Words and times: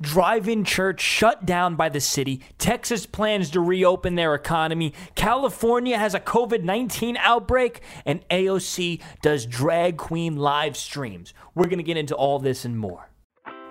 drive 0.00 0.48
in 0.48 0.64
church 0.64 1.00
shut 1.00 1.44
down 1.44 1.76
by 1.76 1.88
the 1.88 2.00
city. 2.00 2.40
Texas 2.58 3.06
plans 3.06 3.50
to 3.50 3.60
reopen 3.60 4.14
their 4.14 4.34
economy. 4.34 4.94
California 5.14 5.98
has 5.98 6.14
a 6.14 6.20
COVID 6.20 6.62
19 6.62 7.16
outbreak. 7.18 7.80
And 8.06 8.26
AOC 8.28 9.00
does 9.22 9.46
drag 9.46 9.96
queen 9.96 10.36
live 10.36 10.76
streams. 10.76 11.34
We're 11.54 11.66
going 11.66 11.78
to 11.78 11.84
get 11.84 11.96
into 11.96 12.14
all 12.14 12.38
this 12.38 12.64
and 12.64 12.78
more. 12.78 13.10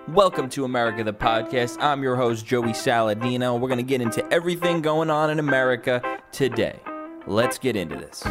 Welcome 0.08 0.48
to 0.50 0.64
America 0.64 1.04
the 1.04 1.12
Podcast. 1.12 1.76
I'm 1.80 2.02
your 2.02 2.16
host, 2.16 2.46
Joey 2.46 2.72
Saladino. 2.72 3.60
We're 3.60 3.68
going 3.68 3.78
to 3.78 3.84
get 3.84 4.00
into 4.00 4.26
everything 4.32 4.80
going 4.80 5.10
on 5.10 5.30
in 5.30 5.38
America 5.38 6.02
today. 6.32 6.80
Let's 7.26 7.58
get 7.58 7.76
into 7.76 7.96
this. 7.96 8.24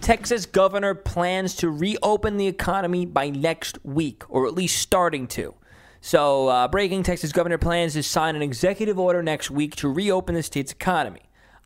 Texas 0.00 0.46
governor 0.46 0.94
plans 0.94 1.54
to 1.56 1.70
reopen 1.70 2.36
the 2.36 2.46
economy 2.46 3.06
by 3.06 3.30
next 3.30 3.78
week, 3.84 4.22
or 4.28 4.46
at 4.46 4.54
least 4.54 4.80
starting 4.80 5.26
to. 5.28 5.54
So, 6.04 6.48
uh, 6.48 6.66
breaking 6.66 7.04
Texas 7.04 7.30
governor 7.30 7.58
plans 7.58 7.92
to 7.92 8.02
sign 8.02 8.34
an 8.34 8.42
executive 8.42 8.98
order 8.98 9.22
next 9.22 9.52
week 9.52 9.76
to 9.76 9.88
reopen 9.88 10.34
the 10.34 10.42
state's 10.42 10.72
economy. 10.72 11.22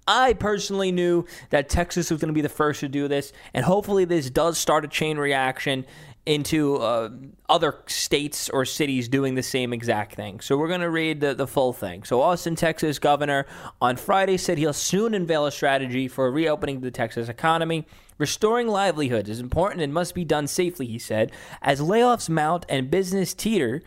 I 0.07 0.35
personally 0.35 0.93
knew 0.93 1.25
that 1.49 1.71
Texas 1.71 2.11
was 2.11 2.21
going 2.21 2.29
to 2.29 2.35
be 2.35 2.43
the 2.43 2.51
first 2.51 2.81
to 2.81 2.89
do 2.89 3.09
this, 3.09 3.33
and 3.55 3.65
hopefully, 3.65 4.05
this 4.05 4.29
does 4.29 4.59
start 4.59 4.85
a 4.85 4.89
chain 4.89 5.17
reaction 5.17 5.87
into 6.27 6.77
uh, 6.77 7.09
other 7.49 7.79
states 7.87 8.51
or 8.51 8.67
cities 8.67 9.09
doing 9.09 9.37
the 9.37 9.43
same 9.43 9.73
exact 9.73 10.17
thing. 10.17 10.41
So 10.41 10.59
we're 10.59 10.69
going 10.69 10.81
to 10.81 10.91
read 10.91 11.21
the, 11.21 11.35
the 11.35 11.47
full 11.47 11.73
thing. 11.73 12.03
So 12.03 12.21
Austin, 12.21 12.57
Texas 12.57 12.99
governor 12.99 13.47
on 13.81 13.97
Friday 13.97 14.37
said 14.37 14.59
he'll 14.59 14.73
soon 14.73 15.15
unveil 15.15 15.47
a 15.47 15.53
strategy 15.53 16.09
for 16.09 16.31
reopening 16.31 16.81
the 16.81 16.91
Texas 16.91 17.29
economy. 17.29 17.87
Restoring 18.19 18.67
livelihoods 18.67 19.31
is 19.31 19.39
important 19.39 19.83
and 19.83 19.95
must 19.95 20.15
be 20.15 20.25
done 20.25 20.49
safely, 20.49 20.87
he 20.87 20.99
said. 20.99 21.31
As 21.63 21.81
layoffs 21.81 22.29
mount 22.29 22.67
and 22.69 22.91
business 22.91 23.33
teeter, 23.33 23.83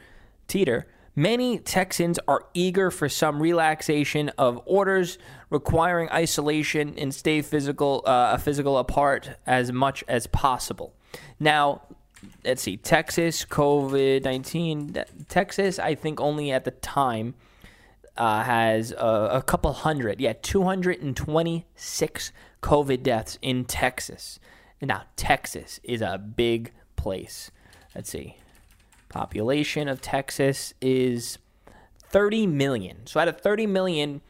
teeter, 0.49 0.87
many 1.15 1.59
Texans 1.59 2.19
are 2.27 2.45
eager 2.53 2.91
for 2.91 3.07
some 3.07 3.41
relaxation 3.41 4.29
of 4.37 4.61
orders 4.65 5.17
requiring 5.49 6.09
isolation 6.11 6.95
and 6.97 7.13
stay 7.13 7.41
physical, 7.41 8.03
uh, 8.05 8.37
physical 8.37 8.77
apart 8.77 9.37
as 9.45 9.71
much 9.71 10.03
as 10.07 10.27
possible. 10.27 10.93
Now, 11.39 11.83
let's 12.43 12.61
see, 12.61 12.77
Texas 12.77 13.45
COVID 13.45 14.25
nineteen. 14.25 14.93
Texas, 15.29 15.79
I 15.79 15.95
think 15.95 16.19
only 16.19 16.51
at 16.51 16.65
the 16.65 16.71
time 16.71 17.35
uh, 18.17 18.43
has 18.43 18.91
a, 18.91 19.29
a 19.33 19.41
couple 19.41 19.71
hundred, 19.71 20.19
yeah, 20.19 20.33
two 20.41 20.63
hundred 20.63 21.01
and 21.01 21.15
twenty 21.15 21.65
six 21.75 22.33
COVID 22.61 23.03
deaths 23.03 23.39
in 23.41 23.65
Texas. 23.65 24.39
Now, 24.81 25.03
Texas 25.15 25.79
is 25.83 26.01
a 26.01 26.17
big 26.17 26.71
place. 26.95 27.51
Let's 27.95 28.09
see 28.09 28.38
population 29.09 29.87
of 29.87 30.01
Texas 30.01 30.73
is 30.81 31.37
30 32.09 32.47
million. 32.47 33.05
So 33.05 33.19
out 33.19 33.27
of 33.27 33.41
30 33.41 33.67
million, 33.67 34.21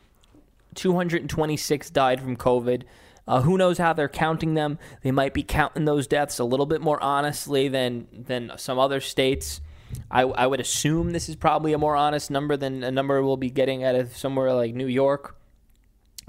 226 0.76 1.90
died 1.90 2.22
from 2.22 2.36
COVID. 2.36 2.84
Uh, 3.28 3.42
who 3.42 3.58
knows 3.58 3.78
how 3.78 3.94
they're 3.94 4.10
counting 4.10 4.56
them? 4.56 4.80
They 5.04 5.12
might 5.12 5.34
be 5.34 5.44
counting 5.44 5.86
those 5.86 6.08
deaths 6.08 6.40
a 6.40 6.44
little 6.44 6.66
bit 6.66 6.82
more 6.82 7.02
honestly 7.02 7.68
than 7.68 8.08
than 8.12 8.52
some 8.58 8.80
other 8.80 9.00
states. 9.00 9.62
I, 10.10 10.22
I 10.22 10.48
would 10.48 10.60
assume 10.60 11.12
this 11.12 11.30
is 11.30 11.36
probably 11.36 11.74
a 11.74 11.78
more 11.78 11.96
honest 11.96 12.32
number 12.32 12.58
than 12.58 12.84
a 12.84 12.92
number 12.92 13.22
we'll 13.24 13.38
be 13.38 13.50
getting 13.50 13.84
out 13.84 13.96
of 13.96 14.16
somewhere 14.16 14.54
like 14.54 14.74
New 14.74 14.88
York. 14.88 15.36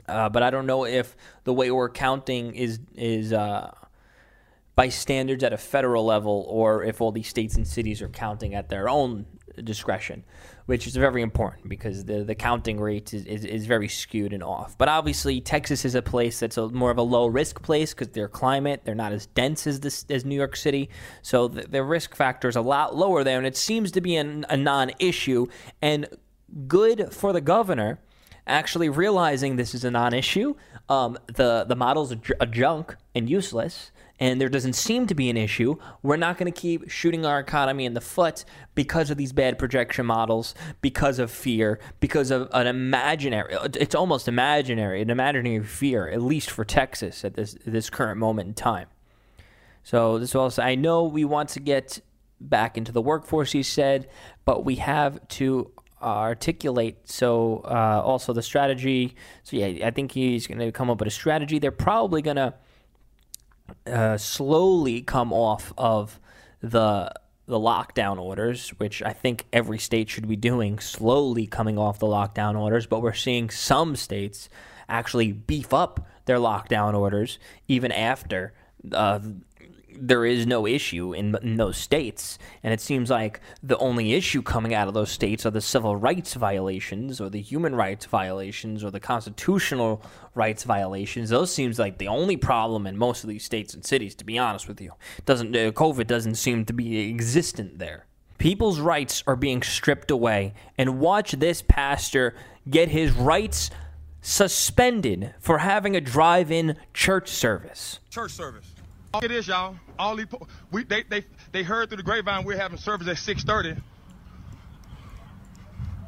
Uh, 0.08 0.28
but 0.28 0.42
I 0.42 0.50
don't 0.50 0.66
know 0.66 0.84
if 0.84 1.16
the 1.44 1.52
way 1.52 1.70
we're 1.70 1.90
counting 1.90 2.54
is 2.54 2.80
is 2.94 3.32
uh, 3.32 3.70
by 4.80 4.88
standards 4.88 5.44
at 5.44 5.52
a 5.52 5.58
federal 5.58 6.06
level 6.06 6.46
or 6.48 6.82
if 6.82 7.02
all 7.02 7.12
these 7.12 7.28
states 7.28 7.54
and 7.54 7.68
cities 7.68 8.00
are 8.00 8.08
counting 8.08 8.54
at 8.54 8.70
their 8.70 8.88
own 8.88 9.26
discretion, 9.62 10.24
which 10.64 10.86
is 10.86 10.96
very 10.96 11.20
important 11.20 11.68
because 11.68 12.06
the, 12.06 12.24
the 12.24 12.34
counting 12.34 12.80
rate 12.80 13.12
is, 13.12 13.26
is, 13.26 13.44
is 13.44 13.66
very 13.66 13.88
skewed 13.88 14.32
and 14.32 14.42
off. 14.42 14.78
But 14.78 14.88
obviously, 14.88 15.38
Texas 15.42 15.84
is 15.84 15.94
a 15.94 16.00
place 16.00 16.40
that's 16.40 16.56
a, 16.56 16.70
more 16.70 16.90
of 16.90 16.96
a 16.96 17.02
low 17.02 17.26
risk 17.26 17.60
place 17.60 17.92
because 17.92 18.08
their 18.14 18.26
climate, 18.26 18.80
they're 18.86 18.94
not 18.94 19.12
as 19.12 19.26
dense 19.26 19.66
as, 19.66 19.80
this, 19.80 20.06
as 20.08 20.24
New 20.24 20.34
York 20.34 20.56
City. 20.56 20.88
So 21.20 21.46
the, 21.46 21.84
risk 21.84 22.14
factor 22.14 22.48
is 22.48 22.56
a 22.56 22.62
lot 22.62 22.96
lower 22.96 23.22
there, 23.22 23.36
and 23.36 23.46
it 23.46 23.58
seems 23.58 23.92
to 23.92 24.00
be 24.00 24.16
an, 24.16 24.46
a 24.48 24.56
non 24.56 24.92
issue 24.98 25.46
and 25.82 26.08
good 26.66 27.12
for 27.12 27.34
the 27.34 27.42
governor 27.42 28.00
actually 28.46 28.88
realizing 28.88 29.56
this 29.56 29.74
is 29.74 29.84
a 29.84 29.90
non-issue. 29.90 30.54
Um, 30.88 31.18
the 31.26 31.64
the 31.68 31.76
model's 31.76 32.12
a 32.40 32.46
junk 32.46 32.96
and 33.14 33.28
useless, 33.30 33.92
and 34.20 34.38
there 34.38 34.50
doesn't 34.50 34.74
seem 34.74 35.06
to 35.06 35.14
be 35.14 35.30
an 35.30 35.36
issue, 35.38 35.76
we're 36.02 36.18
not 36.18 36.36
going 36.36 36.52
to 36.52 36.60
keep 36.60 36.90
shooting 36.90 37.24
our 37.24 37.40
economy 37.40 37.86
in 37.86 37.94
the 37.94 38.00
foot 38.02 38.44
because 38.74 39.10
of 39.10 39.16
these 39.16 39.32
bad 39.32 39.58
projection 39.58 40.04
models, 40.04 40.54
because 40.82 41.18
of 41.18 41.30
fear, 41.30 41.80
because 41.98 42.30
of 42.30 42.48
an 42.52 42.66
imaginary, 42.66 43.56
it's 43.74 43.94
almost 43.94 44.28
imaginary, 44.28 45.00
an 45.00 45.08
imaginary 45.08 45.64
fear, 45.64 46.06
at 46.08 46.20
least 46.20 46.50
for 46.50 46.64
Texas 46.64 47.24
at 47.24 47.34
this, 47.34 47.56
this 47.64 47.88
current 47.88 48.18
moment 48.18 48.48
in 48.48 48.54
time. 48.54 48.88
So 49.82 50.18
this 50.18 50.34
also, 50.34 50.62
I 50.62 50.74
know 50.74 51.04
we 51.04 51.24
want 51.24 51.48
to 51.50 51.60
get 51.60 52.00
back 52.38 52.76
into 52.76 52.92
the 52.92 53.02
workforce, 53.02 53.52
he 53.52 53.62
said, 53.62 54.06
but 54.44 54.64
we 54.64 54.76
have 54.76 55.26
to 55.28 55.72
articulate. 56.02 56.96
So 57.08 57.62
uh, 57.64 58.02
also 58.04 58.32
the 58.32 58.42
strategy. 58.42 59.14
So 59.44 59.56
yeah, 59.56 59.86
I 59.86 59.90
think 59.90 60.12
he's 60.12 60.46
going 60.46 60.58
to 60.58 60.72
come 60.72 60.90
up 60.90 60.98
with 60.98 61.08
a 61.08 61.10
strategy. 61.10 61.58
They're 61.58 61.70
probably 61.70 62.22
going 62.22 62.36
to 62.36 62.54
uh, 63.86 64.16
slowly 64.16 65.02
come 65.02 65.32
off 65.32 65.72
of 65.78 66.20
the 66.62 67.12
the 67.46 67.58
lockdown 67.58 68.20
orders, 68.20 68.68
which 68.78 69.02
I 69.02 69.12
think 69.12 69.44
every 69.52 69.78
state 69.78 70.08
should 70.08 70.28
be 70.28 70.36
doing, 70.36 70.78
slowly 70.78 71.48
coming 71.48 71.78
off 71.78 71.98
the 71.98 72.06
lockdown 72.06 72.56
orders. 72.56 72.86
But 72.86 73.02
we're 73.02 73.12
seeing 73.12 73.50
some 73.50 73.96
states 73.96 74.48
actually 74.88 75.32
beef 75.32 75.74
up 75.74 76.06
their 76.26 76.38
lockdown 76.38 76.94
orders 76.94 77.40
even 77.66 77.90
after 77.90 78.52
uh, 78.92 79.18
there 79.98 80.24
is 80.24 80.46
no 80.46 80.66
issue 80.66 81.12
in, 81.12 81.36
in, 81.42 81.56
those 81.56 81.76
states. 81.76 82.38
And 82.62 82.72
it 82.72 82.80
seems 82.80 83.10
like 83.10 83.40
the 83.62 83.78
only 83.78 84.12
issue 84.14 84.42
coming 84.42 84.74
out 84.74 84.88
of 84.88 84.94
those 84.94 85.10
states 85.10 85.44
are 85.46 85.50
the 85.50 85.60
civil 85.60 85.96
rights 85.96 86.34
violations 86.34 87.20
or 87.20 87.30
the 87.30 87.40
human 87.40 87.74
rights 87.74 88.06
violations 88.06 88.84
or 88.84 88.90
the 88.90 89.00
constitutional 89.00 90.02
rights 90.34 90.64
violations. 90.64 91.30
Those 91.30 91.52
seems 91.52 91.78
like 91.78 91.98
the 91.98 92.08
only 92.08 92.36
problem 92.36 92.86
in 92.86 92.96
most 92.96 93.24
of 93.24 93.30
these 93.30 93.44
states 93.44 93.74
and 93.74 93.84
cities, 93.84 94.14
to 94.16 94.24
be 94.24 94.38
honest 94.38 94.68
with 94.68 94.80
you. 94.80 94.92
Doesn't 95.24 95.54
uh, 95.54 95.72
COVID 95.72 96.06
doesn't 96.06 96.36
seem 96.36 96.64
to 96.66 96.72
be 96.72 97.08
existent 97.08 97.78
there. 97.78 98.06
People's 98.38 98.80
rights 98.80 99.22
are 99.26 99.36
being 99.36 99.62
stripped 99.62 100.10
away. 100.10 100.54
And 100.78 100.98
watch 100.98 101.32
this 101.32 101.60
pastor 101.60 102.34
get 102.68 102.88
his 102.88 103.12
rights 103.12 103.70
suspended 104.22 105.34
for 105.40 105.58
having 105.58 105.96
a 105.96 106.00
drive-in 106.00 106.76
church 106.92 107.28
service. 107.28 108.00
Church 108.10 108.32
service. 108.32 108.69
It 109.22 109.32
is, 109.32 109.48
y'all. 109.48 109.76
All 109.98 110.14
these, 110.14 110.26
we, 110.70 110.84
they, 110.84 111.02
they, 111.02 111.24
they 111.50 111.62
heard 111.64 111.88
through 111.88 111.96
the 111.96 112.02
grapevine 112.02 112.44
we're 112.44 112.56
having 112.56 112.78
service 112.78 113.08
at 113.08 113.16
6:30, 113.16 113.82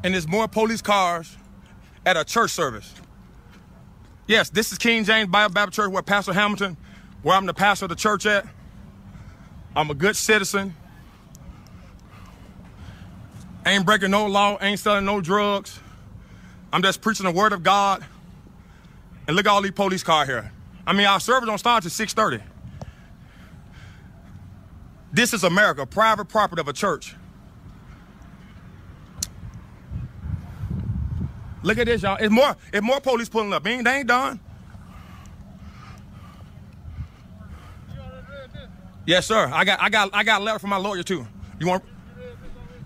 and 0.04 0.14
there's 0.14 0.28
more 0.28 0.46
police 0.46 0.80
cars 0.80 1.36
at 2.06 2.16
a 2.16 2.24
church 2.24 2.50
service. 2.52 2.94
Yes, 4.28 4.50
this 4.50 4.70
is 4.70 4.78
King 4.78 5.04
James 5.04 5.28
Bible 5.28 5.52
Baptist 5.52 5.76
Church, 5.76 5.90
where 5.90 6.02
Pastor 6.02 6.32
Hamilton, 6.32 6.76
where 7.22 7.36
I'm 7.36 7.44
the 7.44 7.54
pastor 7.54 7.86
of 7.86 7.88
the 7.88 7.96
church 7.96 8.24
at. 8.24 8.46
I'm 9.74 9.90
a 9.90 9.94
good 9.94 10.14
citizen. 10.14 10.76
Ain't 13.66 13.84
breaking 13.84 14.12
no 14.12 14.26
law, 14.26 14.58
ain't 14.60 14.78
selling 14.78 15.04
no 15.04 15.20
drugs. 15.20 15.78
I'm 16.72 16.82
just 16.82 17.00
preaching 17.00 17.26
the 17.26 17.32
word 17.32 17.52
of 17.52 17.62
God. 17.62 18.04
And 19.26 19.36
look 19.36 19.46
at 19.46 19.50
all 19.50 19.62
these 19.62 19.72
police 19.72 20.02
cars 20.02 20.28
here. 20.28 20.52
I 20.86 20.92
mean, 20.92 21.06
our 21.06 21.20
service 21.20 21.48
don't 21.48 21.58
start 21.58 21.84
until 21.84 22.06
6:30. 22.06 22.42
This 25.12 25.34
is 25.34 25.44
America, 25.44 25.84
private 25.84 26.26
property 26.26 26.60
of 26.60 26.68
a 26.68 26.72
church. 26.72 27.14
Look 31.62 31.78
at 31.78 31.86
this, 31.86 32.02
y'all. 32.02 32.16
It's 32.18 32.30
more, 32.30 32.56
it's 32.72 32.82
more 32.82 33.00
police 33.00 33.28
pulling 33.28 33.52
up. 33.52 33.66
Ain't 33.66 33.84
they 33.84 33.98
ain't 33.98 34.08
done. 34.08 34.40
Yes, 39.06 39.26
sir. 39.26 39.50
I 39.52 39.64
got 39.64 39.80
I 39.80 39.90
got 39.90 40.10
I 40.12 40.22
got 40.24 40.40
a 40.40 40.44
letter 40.44 40.58
from 40.58 40.70
my 40.70 40.76
lawyer 40.76 41.02
too. 41.02 41.26
You 41.60 41.66
want 41.66 41.84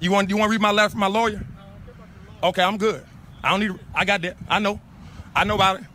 you 0.01 0.11
want 0.11 0.31
you 0.31 0.37
want 0.37 0.49
to 0.49 0.53
read 0.53 0.61
my 0.61 0.73
letter 0.73 0.91
from 0.91 1.01
my 1.01 1.07
lawyer? 1.07 1.47
Okay, 2.43 2.63
I'm 2.63 2.77
good. 2.77 3.05
I 3.43 3.51
don't 3.51 3.61
need 3.61 3.79
I 3.95 4.05
got 4.05 4.23
that. 4.23 4.37
I 4.49 4.59
know. 4.59 4.81
I 5.35 5.45
know 5.45 5.55
about 5.55 5.81
it. 5.81 5.87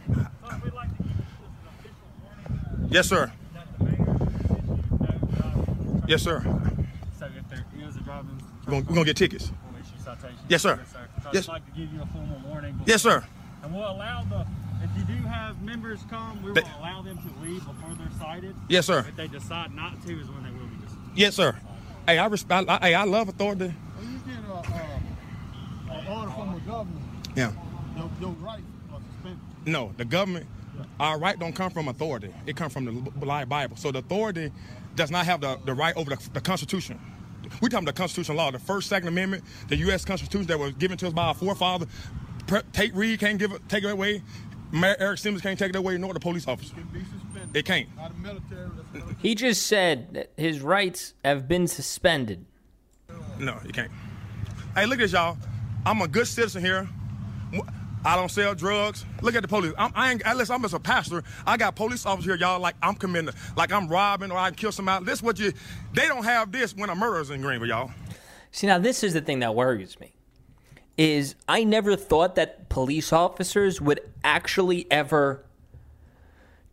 Yes, 2.90 3.08
sir. 3.08 3.32
Yes, 6.12 6.24
sir. 6.24 6.44
So 7.18 7.26
if 7.28 7.50
there 7.50 7.64
is 7.88 7.96
a 7.96 8.02
driving, 8.02 8.38
we're 8.68 8.82
gonna, 8.82 9.06
get 9.06 9.16
tickets. 9.16 9.50
We'll 9.72 9.80
issue 9.82 9.92
citations. 10.04 10.42
Yes, 10.50 10.62
sir. 10.62 10.78
Yes, 10.78 10.92
sir. 10.92 11.08
So 11.24 11.30
Yes. 11.32 11.48
I'd 11.48 11.52
like 11.54 11.66
to 11.68 11.72
give 11.80 11.94
you 11.94 12.02
a 12.02 12.06
formal 12.08 12.38
warning. 12.46 12.74
before- 12.74 12.86
Yes, 12.90 13.02
sir. 13.02 13.24
And 13.64 13.74
we'll 13.74 13.90
allow 13.90 14.26
the, 14.26 14.46
if 14.84 14.90
you 14.98 15.06
do 15.06 15.24
have 15.26 15.62
members 15.62 16.02
come, 16.10 16.44
we 16.44 16.52
They- 16.52 16.64
will 16.64 16.70
allow 16.82 17.02
them 17.02 17.18
to 17.18 17.46
leave 17.46 17.66
before 17.66 17.96
they're 17.98 18.20
cited. 18.20 18.58
Yes, 18.68 18.88
sir. 18.88 19.06
If 19.08 19.16
they 19.16 19.30
decide 19.30 19.74
not 19.74 20.06
to, 20.06 20.20
is 20.20 20.28
when 20.28 20.44
they 20.44 20.50
will 20.50 20.68
be 20.68 20.76
dismissed. 20.84 21.16
Yes, 21.16 21.34
sir. 21.36 21.56
Hey, 22.06 22.18
I 22.18 22.26
respect. 22.26 22.68
I, 22.70 22.78
hey, 22.82 22.94
I 22.94 23.06
love 23.06 23.30
authority. 23.30 23.74
We 24.02 24.08
just 24.12 24.26
did 24.28 24.36
a, 24.50 24.54
uh, 24.54 25.94
an 25.94 26.08
order 26.08 26.32
from 26.32 26.56
a 26.56 26.60
government, 26.68 27.06
Yeah. 27.38 27.54
your, 27.96 28.10
your 28.20 28.32
rights 28.32 28.64
are 28.92 29.00
suspended. 29.14 29.40
No, 29.66 29.94
the 29.96 30.04
government, 30.04 30.46
our 31.00 31.18
right 31.18 31.40
don't 31.40 31.54
come 31.56 31.72
from 31.72 31.88
authority. 31.88 32.34
It 32.46 32.58
comes 32.58 32.74
from 32.74 32.84
the 32.84 33.46
Bible. 33.46 33.78
So 33.78 33.94
the 33.94 34.00
authority 34.00 34.52
does 34.96 35.12
not 35.12 35.26
have 35.26 35.42
the, 35.42 35.60
the 35.66 35.74
right 35.74 35.96
over 35.96 36.16
the, 36.16 36.30
the 36.34 36.42
Constitution. 36.42 37.00
We 37.62 37.70
talking 37.70 37.86
the 37.86 37.94
Constitution 37.94 38.36
law, 38.36 38.52
the 38.52 38.60
First, 38.60 38.88
Second 38.88 39.08
Amendment, 39.10 39.44
the 39.68 39.76
U.S. 39.78 40.06
Constitution 40.06 40.48
that 40.48 40.60
was 40.60 40.74
given 40.74 40.98
to 41.00 41.08
us 41.08 41.14
by 41.14 41.26
our 41.28 41.34
forefather. 41.34 41.86
Pre- 42.48 42.62
Tate 42.72 42.94
Reeves 42.96 43.20
can't 43.20 43.38
give 43.38 43.52
it, 43.52 43.68
take 43.68 43.84
it 43.84 43.92
away. 43.92 44.22
Mayor 44.72 44.96
Errick 45.00 45.20
Simmons 45.20 45.42
can't 45.42 45.60
take 45.60 45.70
it 45.70 45.76
away, 45.76 45.98
nor 45.98 46.14
the 46.14 46.20
police 46.20 46.48
officer. 46.48 46.74
Can 46.76 46.84
be. 46.86 47.60
It 47.60 47.66
can't. 47.66 47.94
By 47.98 48.08
the 48.08 48.14
military, 48.16 48.70
military. 48.94 49.16
He 49.22 49.36
just 49.36 49.68
said 49.68 50.14
that 50.14 50.32
his 50.38 50.62
rights 50.62 51.14
have 51.26 51.48
been 51.48 51.68
suspended. 51.68 52.46
No, 53.38 53.60
you 53.66 53.72
can't. 53.74 53.92
Hey, 54.76 54.86
look 54.86 55.00
at 55.00 55.04
this, 55.04 55.12
y'all. 55.12 55.38
I'm 55.86 56.02
a 56.02 56.08
good 56.08 56.28
citizen 56.28 56.64
here. 56.64 56.88
I 58.04 58.16
don't 58.16 58.30
sell 58.30 58.56
drugs. 58.56 59.06
Look 59.22 59.36
at 59.36 59.42
the 59.42 59.48
police. 59.48 59.74
I'm, 59.78 59.92
I 59.96 60.12
ain't, 60.12 60.22
unless 60.26 60.50
I'm 60.50 60.66
as 60.66 60.74
a 60.74 60.80
pastor, 60.80 61.24
I 61.46 61.58
got 61.58 61.76
police 61.76 62.06
officers 62.06 62.26
here, 62.26 62.36
y'all, 62.36 62.60
like 62.60 62.76
I'm 62.82 62.96
committing, 62.96 63.34
like 63.56 63.72
I'm 63.72 63.88
robbing 63.88 64.32
or 64.32 64.38
I 64.38 64.50
can 64.50 64.56
kill 64.56 64.72
somebody. 64.72 65.06
This 65.06 65.22
what 65.22 65.40
you, 65.40 65.54
they 65.94 66.08
don't 66.08 66.24
have 66.24 66.52
this 66.52 66.76
when 66.76 66.90
a 66.90 66.96
murder's 66.96 67.30
in 67.30 67.42
Greenville, 67.42 67.68
y'all. 67.68 67.92
See, 68.52 68.68
now 68.68 68.80
this 68.80 69.04
is 69.04 69.14
the 69.14 69.22
thing 69.22 69.40
that 69.40 69.56
worries 69.56 70.00
me. 70.00 70.14
Is 70.98 71.36
I 71.48 71.64
never 71.64 71.96
thought 71.96 72.36
that 72.36 72.70
police 72.70 73.14
officers 73.14 73.80
would 73.80 74.02
actually 74.24 74.88
ever 74.92 75.44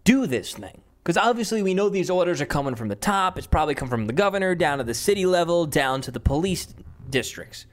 do 0.04 0.26
this 0.26 0.54
thing. 0.54 0.80
Because 1.02 1.16
obviously 1.16 1.62
we 1.62 1.72
know 1.72 1.88
these 1.88 2.10
orders 2.10 2.40
are 2.40 2.46
coming 2.46 2.74
from 2.74 2.88
the 2.88 2.96
top. 2.96 3.38
It's 3.38 3.46
probably 3.46 3.74
come 3.74 3.88
from 3.88 4.06
the 4.06 4.12
governor 4.12 4.54
down 4.54 4.78
to 4.78 4.84
the 4.84 4.92
city 4.92 5.24
level, 5.24 5.64
down 5.64 6.02
to 6.02 6.10
the 6.10 6.20
police 6.20 6.74
districts. 7.08 7.64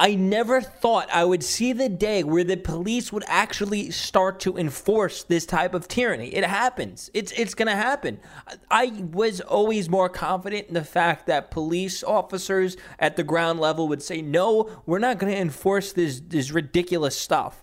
I 0.00 0.14
never 0.14 0.62
thought 0.62 1.10
I 1.12 1.26
would 1.26 1.44
see 1.44 1.74
the 1.74 1.90
day 1.90 2.24
where 2.24 2.42
the 2.42 2.56
police 2.56 3.12
would 3.12 3.22
actually 3.26 3.90
start 3.90 4.40
to 4.40 4.56
enforce 4.56 5.24
this 5.24 5.44
type 5.44 5.74
of 5.74 5.88
tyranny. 5.88 6.28
It 6.28 6.42
happens. 6.42 7.10
It's 7.12 7.32
it's 7.32 7.52
going 7.52 7.68
to 7.68 7.76
happen. 7.76 8.18
I 8.70 9.04
was 9.12 9.42
always 9.42 9.90
more 9.90 10.08
confident 10.08 10.68
in 10.68 10.74
the 10.74 10.84
fact 10.84 11.26
that 11.26 11.50
police 11.50 12.02
officers 12.02 12.78
at 12.98 13.16
the 13.16 13.22
ground 13.22 13.60
level 13.60 13.88
would 13.88 14.00
say, 14.00 14.22
"No, 14.22 14.70
we're 14.86 15.00
not 15.00 15.18
going 15.18 15.34
to 15.34 15.38
enforce 15.38 15.92
this 15.92 16.22
this 16.26 16.50
ridiculous 16.50 17.14
stuff." 17.14 17.62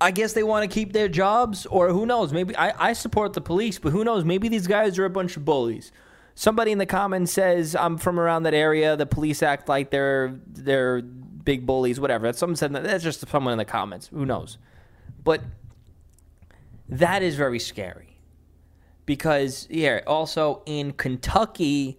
I 0.00 0.10
guess 0.10 0.32
they 0.32 0.42
want 0.42 0.68
to 0.68 0.74
keep 0.74 0.92
their 0.92 1.08
jobs, 1.08 1.66
or 1.66 1.90
who 1.90 2.04
knows? 2.04 2.32
Maybe 2.32 2.56
I, 2.56 2.88
I 2.88 2.92
support 2.94 3.34
the 3.34 3.40
police, 3.40 3.78
but 3.78 3.92
who 3.92 4.02
knows? 4.02 4.24
Maybe 4.24 4.48
these 4.48 4.66
guys 4.66 4.98
are 4.98 5.04
a 5.04 5.10
bunch 5.10 5.36
of 5.36 5.44
bullies. 5.44 5.92
Somebody 6.34 6.72
in 6.72 6.78
the 6.78 6.86
comments 6.86 7.32
says 7.32 7.76
I'm 7.76 7.96
from 7.96 8.18
around 8.18 8.42
that 8.44 8.54
area. 8.54 8.96
The 8.96 9.06
police 9.06 9.42
act 9.42 9.68
like 9.68 9.90
they're 9.90 10.38
they're 10.46 11.00
big 11.00 11.66
bullies, 11.66 12.00
whatever. 12.00 12.32
Someone 12.32 12.56
said 12.56 12.72
that. 12.72 12.82
That's 12.82 13.04
just 13.04 13.26
someone 13.28 13.52
in 13.52 13.58
the 13.58 13.64
comments. 13.64 14.08
Who 14.08 14.26
knows? 14.26 14.58
But 15.22 15.42
that 16.88 17.22
is 17.22 17.36
very 17.36 17.58
scary 17.60 18.18
because 19.06 19.68
yeah. 19.70 20.00
Also 20.06 20.62
in 20.66 20.92
Kentucky, 20.92 21.98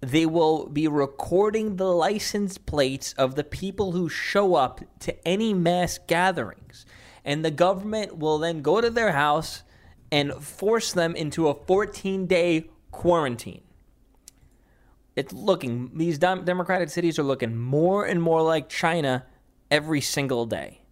they 0.00 0.26
will 0.26 0.66
be 0.66 0.88
recording 0.88 1.76
the 1.76 1.92
license 1.92 2.58
plates 2.58 3.12
of 3.14 3.34
the 3.36 3.44
people 3.44 3.92
who 3.92 4.08
show 4.08 4.56
up 4.56 4.80
to 5.00 5.28
any 5.28 5.54
mass 5.54 5.98
gatherings. 6.06 6.86
And 7.24 7.44
the 7.44 7.50
government 7.50 8.16
will 8.16 8.38
then 8.38 8.62
go 8.62 8.80
to 8.80 8.90
their 8.90 9.12
house 9.12 9.62
and 10.10 10.32
force 10.34 10.92
them 10.92 11.14
into 11.14 11.48
a 11.48 11.54
14 11.54 12.26
day 12.26 12.68
quarantine. 12.90 13.62
It's 15.16 15.32
looking, 15.32 15.90
these 15.94 16.18
democratic 16.18 16.90
cities 16.90 17.18
are 17.18 17.24
looking 17.24 17.56
more 17.56 18.04
and 18.04 18.22
more 18.22 18.42
like 18.42 18.68
China 18.68 19.26
every 19.70 20.00
single 20.00 20.46
day. 20.46 20.82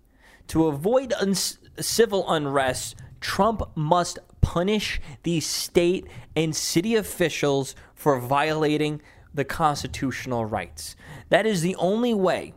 To 0.49 0.67
avoid 0.67 1.13
uns- 1.15 1.59
civil 1.79 2.31
unrest, 2.31 2.97
Trump 3.21 3.63
must 3.75 4.19
punish 4.41 5.01
these 5.23 5.47
state 5.47 6.07
and 6.35 6.55
city 6.55 6.95
officials 6.95 7.75
for 7.95 8.19
violating 8.19 9.01
the 9.35 9.45
constitutional 9.45 10.45
rights. 10.45 10.97
That 11.29 11.47
is 11.47 11.63
the 11.63 11.77
only 11.77 12.15
way 12.15 12.55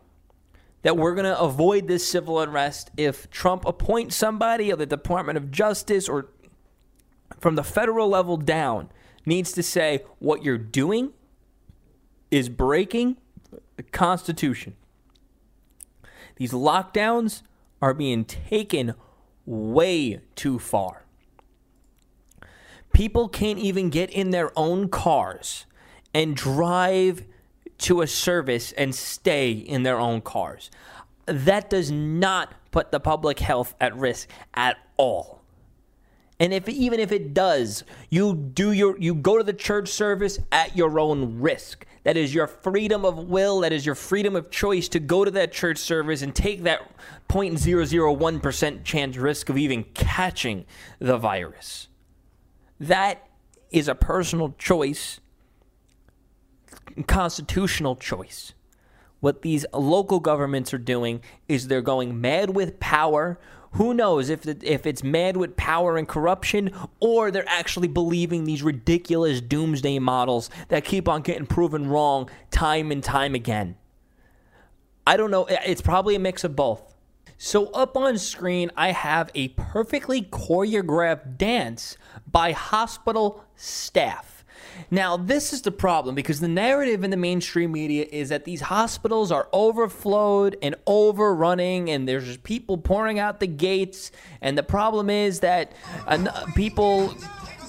that 0.84 0.98
we're 0.98 1.14
going 1.14 1.26
to 1.26 1.40
avoid 1.40 1.88
this 1.88 2.08
civil 2.08 2.40
unrest 2.40 2.92
if 2.98 3.30
Trump 3.30 3.66
appoints 3.66 4.16
somebody 4.16 4.72
of 4.72 4.80
the 4.80 4.86
Department 4.86 5.38
of 5.38 5.52
Justice 5.52 6.10
or 6.10 6.30
from 7.40 7.56
the 7.56 7.64
federal 7.64 8.08
level 8.08 8.38
down 8.38 8.90
needs 9.26 9.52
to 9.54 9.64
say 9.64 10.04
what 10.20 10.44
you're 10.44 10.58
doing 10.58 11.14
is 12.30 12.50
breaking 12.50 13.18
the 13.76 13.84
Constitution. 13.84 14.76
These 16.38 16.52
lockdowns 16.52 17.42
are 17.82 17.94
being 17.94 18.26
taken 18.26 18.96
way 19.46 20.22
too 20.36 20.60
far. 20.60 21.06
People 22.94 23.30
can't 23.30 23.60
even 23.60 23.90
get 23.90 24.10
in 24.10 24.32
their 24.32 24.58
own 24.58 24.90
cars 24.90 25.66
and 26.14 26.36
drive 26.36 27.26
to 27.80 28.02
a 28.02 28.08
service 28.08 28.72
and 28.74 28.94
stay 28.94 29.52
in 29.52 29.84
their 29.84 30.00
own 30.00 30.22
cars. 30.22 30.70
That 31.26 31.70
does 31.70 31.90
not 31.92 32.54
put 32.72 32.92
the 32.92 33.00
public 33.00 33.40
health 33.40 33.76
at 33.80 33.96
risk 33.96 34.30
at 34.54 34.78
all. 34.98 35.41
And 36.42 36.56
if 36.56 36.68
even 36.68 37.00
if 37.00 37.12
it 37.12 37.36
does, 37.36 37.84
you 38.10 38.34
do 38.34 38.72
your 38.72 38.98
you 38.98 39.14
go 39.14 39.38
to 39.38 39.44
the 39.44 39.54
church 39.54 39.90
service 39.90 40.40
at 40.52 40.76
your 40.76 41.00
own 41.00 41.40
risk. 41.40 41.86
That 42.04 42.18
is 42.18 42.34
your 42.34 42.48
freedom 42.48 43.06
of 43.06 43.30
will, 43.30 43.60
that 43.60 43.72
is 43.72 43.86
your 43.86 43.94
freedom 43.94 44.36
of 44.36 44.50
choice 44.50 44.90
to 44.90 45.00
go 45.00 45.24
to 45.24 45.30
that 45.30 45.52
church 45.52 45.78
service 45.78 46.24
and 46.24 46.34
take 46.34 46.64
that 46.64 46.82
0.001% 47.30 48.84
chance 48.84 49.18
risk 49.18 49.50
of 49.50 49.58
even 49.60 49.84
catching 49.94 50.66
the 50.98 51.16
virus. 51.16 51.90
That 52.80 53.30
is 53.70 53.88
a 53.88 53.94
personal 53.94 54.56
choice, 54.58 55.20
constitutional 57.06 57.96
choice. 57.96 58.56
What 59.20 59.44
these 59.44 59.68
local 59.72 60.20
governments 60.20 60.74
are 60.74 60.80
doing 60.80 61.22
is 61.48 61.68
they're 61.68 61.84
going 61.84 62.20
mad 62.20 62.56
with 62.56 62.80
power. 62.80 63.40
Who 63.74 63.94
knows 63.94 64.30
if 64.30 64.46
it, 64.46 64.64
if 64.64 64.86
it's 64.86 65.04
mad 65.04 65.38
with 65.38 65.56
power 65.56 65.98
and 65.98 66.08
corruption, 66.08 66.72
or 67.00 67.32
they're 67.32 67.48
actually 67.48 67.88
believing 67.88 68.44
these 68.44 68.62
ridiculous 68.62 69.40
doomsday 69.40 70.00
models 70.00 70.50
that 70.68 70.84
keep 70.84 71.08
on 71.08 71.22
getting 71.22 71.46
proven 71.46 71.88
wrong 71.88 72.30
time 72.52 72.92
and 72.92 73.04
time 73.04 73.34
again. 73.34 73.76
I 75.08 75.16
don't 75.18 75.32
know. 75.32 75.46
It's 75.50 75.82
probably 75.82 76.16
a 76.16 76.20
mix 76.20 76.44
of 76.44 76.56
both. 76.56 76.92
So, 77.38 77.72
up 77.72 77.98
on 77.98 78.20
screen, 78.20 78.70
I 78.78 78.92
have 78.92 79.32
a 79.34 79.48
perfectly 79.50 80.22
choreographed 80.22 81.38
dance 81.38 81.98
by 82.30 82.52
hospital 82.52 83.44
staff. 83.56 84.41
Now, 84.90 85.18
this 85.18 85.54
is 85.54 85.62
the 85.62 85.72
problem 85.72 86.16
because 86.16 86.40
the 86.40 86.48
narrative 86.48 87.04
in 87.04 87.12
the 87.12 87.18
mainstream 87.18 87.72
media 87.72 88.06
is 88.12 88.30
that 88.30 88.46
these 88.46 88.62
hospitals 88.62 89.32
are 89.32 89.48
overflowed 89.54 90.58
and 90.62 90.76
overrunning, 90.88 91.90
and 91.90 92.08
there's 92.08 92.26
just 92.26 92.44
people 92.44 92.78
pouring 92.78 93.20
out 93.20 93.40
the 93.40 93.48
gates. 93.48 94.12
And 94.42 94.58
the 94.58 94.64
problem 94.64 95.10
is 95.10 95.42
that 95.42 95.74
people 96.56 97.14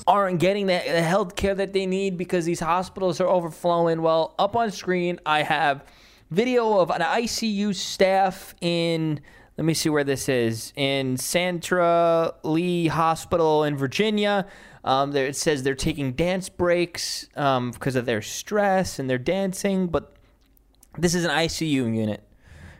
aren't 0.06 0.40
getting 0.40 0.66
the, 0.66 0.82
the 0.84 1.02
health 1.02 1.36
care 1.36 1.54
that 1.54 1.72
they 1.72 1.86
need 1.86 2.16
because 2.16 2.44
these 2.44 2.60
hospitals 2.60 3.20
are 3.20 3.28
overflowing. 3.28 4.02
Well, 4.02 4.34
up 4.38 4.56
on 4.56 4.70
screen, 4.70 5.20
I 5.26 5.42
have 5.42 5.84
video 6.30 6.78
of 6.78 6.90
an 6.90 7.02
ICU 7.02 7.74
staff 7.74 8.54
in 8.60 9.20
let 9.58 9.66
me 9.66 9.74
see 9.74 9.90
where 9.90 10.02
this 10.02 10.30
is 10.30 10.72
in 10.76 11.16
Sentara 11.18 12.32
Leigh 12.42 12.86
Hospital 12.86 13.64
in 13.64 13.76
Virginia. 13.76 14.46
Um, 14.84 15.12
there 15.12 15.26
it 15.26 15.36
says 15.36 15.62
they're 15.62 15.74
taking 15.74 16.12
dance 16.12 16.48
breaks 16.48 17.28
um, 17.36 17.70
because 17.70 17.94
of 17.94 18.04
their 18.06 18.22
stress 18.22 18.98
and 18.98 19.08
they're 19.08 19.18
dancing, 19.18 19.86
but 19.86 20.16
this 20.98 21.14
is 21.14 21.24
an 21.24 21.30
ICU 21.30 21.94
unit. 21.94 22.24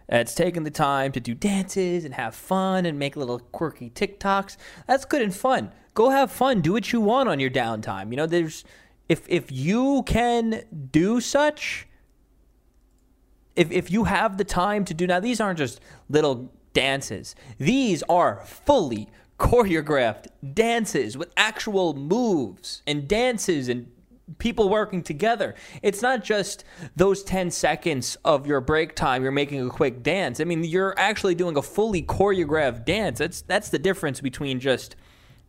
It's 0.08 0.34
taking 0.34 0.64
the 0.64 0.70
time 0.70 1.12
to 1.12 1.20
do 1.20 1.34
dances 1.34 2.04
and 2.04 2.14
have 2.14 2.34
fun 2.34 2.84
and 2.86 2.98
make 2.98 3.16
little 3.16 3.38
quirky 3.38 3.88
TikToks. 3.88 4.56
That's 4.86 5.04
good 5.04 5.22
and 5.22 5.34
fun. 5.34 5.72
Go 5.94 6.10
have 6.10 6.30
fun. 6.30 6.60
Do 6.60 6.72
what 6.72 6.92
you 6.92 7.00
want 7.00 7.28
on 7.28 7.40
your 7.40 7.50
downtime. 7.50 8.10
You 8.10 8.16
know, 8.16 8.26
there's 8.26 8.64
if 9.08 9.22
if 9.28 9.50
you 9.52 10.02
can 10.04 10.64
do 10.90 11.20
such, 11.20 11.86
if 13.56 13.70
if 13.70 13.90
you 13.90 14.04
have 14.04 14.38
the 14.38 14.44
time 14.44 14.84
to 14.86 14.94
do 14.94 15.06
now, 15.06 15.20
these 15.20 15.40
aren't 15.40 15.58
just 15.58 15.80
little 16.08 16.52
dances. 16.72 17.34
These 17.58 18.02
are 18.04 18.42
fully 18.44 19.08
choreographed 19.42 20.28
dances 20.54 21.18
with 21.18 21.32
actual 21.36 21.94
moves 21.94 22.80
and 22.86 23.08
dances 23.08 23.68
and 23.68 23.90
people 24.38 24.68
working 24.68 25.02
together. 25.02 25.56
It's 25.82 26.00
not 26.00 26.22
just 26.22 26.64
those 26.94 27.24
10 27.24 27.50
seconds 27.50 28.16
of 28.24 28.46
your 28.46 28.60
break 28.60 28.94
time 28.94 29.24
you're 29.24 29.32
making 29.32 29.66
a 29.66 29.68
quick 29.68 30.04
dance. 30.04 30.38
I 30.38 30.44
mean, 30.44 30.62
you're 30.62 30.94
actually 30.96 31.34
doing 31.34 31.56
a 31.56 31.62
fully 31.62 32.02
choreographed 32.02 32.84
dance. 32.84 33.18
That's 33.18 33.42
that's 33.42 33.68
the 33.68 33.80
difference 33.80 34.20
between 34.20 34.60
just 34.60 34.94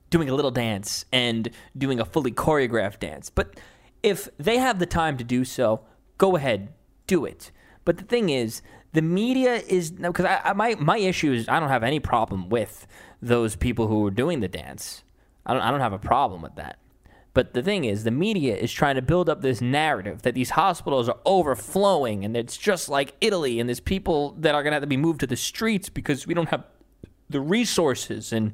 doing 0.09 0.27
a 0.27 0.33
little 0.33 0.51
dance 0.51 1.05
and 1.11 1.49
doing 1.77 1.99
a 1.99 2.05
fully 2.05 2.31
choreographed 2.31 2.99
dance. 2.99 3.29
But 3.29 3.59
if 4.01 4.27
they 4.39 4.57
have 4.57 4.79
the 4.79 4.87
time 4.87 5.17
to 5.17 5.23
do 5.23 5.45
so, 5.45 5.81
go 6.17 6.35
ahead, 6.35 6.73
do 7.05 7.25
it. 7.25 7.51
But 7.85 7.97
the 7.97 8.03
thing 8.03 8.29
is, 8.29 8.63
the 8.93 9.01
media 9.01 9.55
is 9.55 9.91
because 9.91 10.25
I, 10.25 10.41
I, 10.43 10.53
my 10.53 10.75
my 10.75 10.97
issue 10.97 11.33
is 11.33 11.49
I 11.49 11.59
don't 11.59 11.69
have 11.69 11.83
any 11.83 11.99
problem 11.99 12.49
with 12.49 12.87
those 13.21 13.55
people 13.55 13.87
who 13.87 14.05
are 14.05 14.11
doing 14.11 14.39
the 14.39 14.47
dance. 14.47 15.03
I 15.45 15.53
don't 15.53 15.61
I 15.61 15.71
don't 15.71 15.81
have 15.81 15.93
a 15.93 15.99
problem 15.99 16.41
with 16.41 16.55
that. 16.55 16.79
But 17.33 17.55
the 17.55 17.63
thing 17.63 17.83
is, 17.83 18.03
the 18.03 18.11
media 18.11 18.55
is 18.55 18.71
trying 18.71 18.93
to 18.95 19.01
build 19.01 19.27
up 19.27 19.41
this 19.41 19.59
narrative 19.59 20.21
that 20.21 20.35
these 20.35 20.51
hospitals 20.51 21.09
are 21.09 21.17
overflowing 21.25 22.23
and 22.23 22.37
it's 22.37 22.55
just 22.57 22.89
like 22.89 23.15
Italy 23.21 23.59
and 23.59 23.67
there's 23.67 23.79
people 23.79 24.35
that 24.37 24.53
are 24.53 24.61
going 24.61 24.71
to 24.71 24.75
have 24.75 24.83
to 24.83 24.87
be 24.87 24.97
moved 24.97 25.19
to 25.21 25.27
the 25.27 25.35
streets 25.35 25.89
because 25.89 26.27
we 26.27 26.35
don't 26.35 26.49
have 26.49 26.63
the 27.29 27.41
resources 27.41 28.31
and 28.31 28.53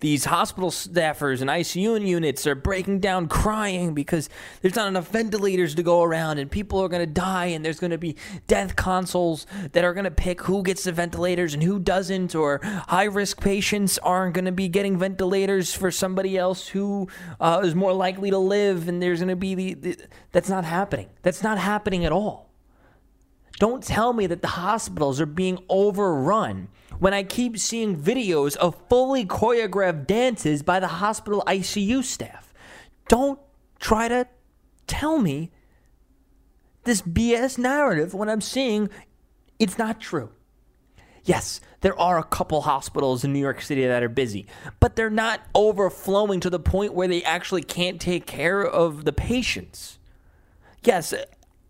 these 0.00 0.24
hospital 0.24 0.70
staffers 0.70 1.40
and 1.40 1.50
ICU 1.50 2.06
units 2.06 2.46
are 2.46 2.54
breaking 2.54 3.00
down 3.00 3.28
crying 3.28 3.94
because 3.94 4.28
there's 4.60 4.74
not 4.74 4.88
enough 4.88 5.08
ventilators 5.08 5.74
to 5.74 5.82
go 5.82 6.02
around 6.02 6.38
and 6.38 6.50
people 6.50 6.80
are 6.80 6.88
going 6.88 7.06
to 7.06 7.12
die 7.12 7.46
and 7.46 7.64
there's 7.64 7.78
going 7.78 7.90
to 7.90 7.98
be 7.98 8.16
death 8.46 8.76
consoles 8.76 9.46
that 9.72 9.84
are 9.84 9.94
going 9.94 10.04
to 10.04 10.10
pick 10.10 10.42
who 10.42 10.62
gets 10.62 10.84
the 10.84 10.92
ventilators 10.92 11.54
and 11.54 11.62
who 11.62 11.78
doesn't 11.78 12.34
or 12.34 12.60
high 12.88 13.04
risk 13.04 13.40
patients 13.40 13.98
aren't 13.98 14.34
going 14.34 14.44
to 14.44 14.52
be 14.52 14.68
getting 14.68 14.98
ventilators 14.98 15.74
for 15.74 15.90
somebody 15.90 16.36
else 16.36 16.68
who 16.68 17.08
uh, 17.40 17.60
is 17.62 17.74
more 17.74 17.92
likely 17.92 18.30
to 18.30 18.38
live 18.38 18.88
and 18.88 19.02
there's 19.02 19.20
going 19.20 19.28
to 19.28 19.36
be 19.36 19.54
the, 19.54 19.74
the 19.74 19.96
that's 20.32 20.48
not 20.48 20.64
happening. 20.64 21.08
That's 21.22 21.42
not 21.42 21.58
happening 21.58 22.04
at 22.04 22.12
all 22.12 22.49
don't 23.60 23.84
tell 23.84 24.14
me 24.14 24.26
that 24.26 24.40
the 24.40 24.48
hospitals 24.48 25.20
are 25.20 25.26
being 25.26 25.58
overrun 25.68 26.68
when 26.98 27.12
I 27.12 27.22
keep 27.22 27.58
seeing 27.58 27.94
videos 27.94 28.56
of 28.56 28.74
fully 28.88 29.26
choreographed 29.26 30.06
dances 30.06 30.62
by 30.62 30.80
the 30.80 30.88
hospital 30.88 31.44
ICU 31.46 32.02
staff. 32.02 32.54
Don't 33.06 33.38
try 33.78 34.08
to 34.08 34.26
tell 34.86 35.18
me 35.18 35.50
this 36.84 37.02
BS 37.02 37.58
narrative 37.58 38.14
when 38.14 38.30
I'm 38.30 38.40
seeing 38.40 38.88
it's 39.58 39.76
not 39.76 40.00
true. 40.00 40.30
Yes, 41.24 41.60
there 41.82 41.98
are 42.00 42.18
a 42.18 42.24
couple 42.24 42.62
hospitals 42.62 43.24
in 43.24 43.32
New 43.34 43.40
York 43.40 43.60
City 43.60 43.86
that 43.86 44.02
are 44.02 44.08
busy, 44.08 44.46
but 44.80 44.96
they're 44.96 45.10
not 45.10 45.42
overflowing 45.54 46.40
to 46.40 46.48
the 46.48 46.58
point 46.58 46.94
where 46.94 47.08
they 47.08 47.22
actually 47.24 47.62
can't 47.62 48.00
take 48.00 48.24
care 48.24 48.62
of 48.62 49.04
the 49.04 49.12
patients. 49.12 49.98
Yes, 50.82 51.12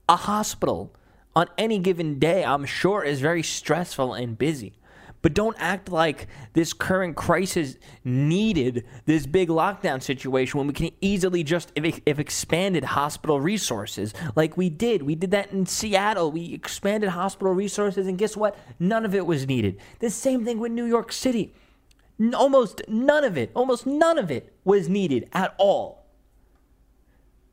a 0.09 0.16
hospital 0.16 0.94
on 1.34 1.46
any 1.56 1.78
given 1.78 2.18
day, 2.18 2.44
I'm 2.44 2.64
sure, 2.64 3.02
is 3.04 3.20
very 3.20 3.42
stressful 3.42 4.14
and 4.14 4.37
busy. 4.37 4.75
But 5.22 5.34
don't 5.34 5.56
act 5.58 5.90
like 5.90 6.28
this 6.54 6.72
current 6.72 7.14
crisis 7.14 7.76
needed 8.04 8.87
this 9.04 9.26
big 9.26 9.49
lockdown 9.49 10.02
situation 10.02 10.58
when 10.58 10.66
we 10.66 10.72
can 10.72 10.90
easily 11.02 11.44
just 11.44 11.72
if, 11.75 12.18
expanded 12.18 12.84
hospital 12.84 13.38
resources 13.38 14.14
like 14.34 14.56
we 14.56 14.70
did. 14.70 15.02
We 15.02 15.14
did 15.14 15.30
that 15.32 15.52
in 15.52 15.66
Seattle. 15.66 16.32
We 16.32 16.54
expanded 16.54 17.10
hospital 17.10 17.52
resources, 17.52 18.06
and 18.06 18.16
guess 18.16 18.37
what? 18.37 18.56
None 18.78 19.04
of 19.04 19.14
it 19.14 19.26
was 19.26 19.46
needed. 19.46 19.78
The 19.99 20.08
same 20.08 20.44
thing 20.44 20.58
with 20.58 20.72
New 20.72 20.87
York 20.87 21.12
City. 21.12 21.52
Almost 22.34 22.82
none 22.88 23.25
of 23.25 23.37
it, 23.37 23.50
almost 23.54 23.87
none 23.87 24.18
of 24.18 24.30
it 24.30 24.54
was 24.64 24.88
needed 24.88 25.28
at 25.32 25.54
all. 25.58 26.06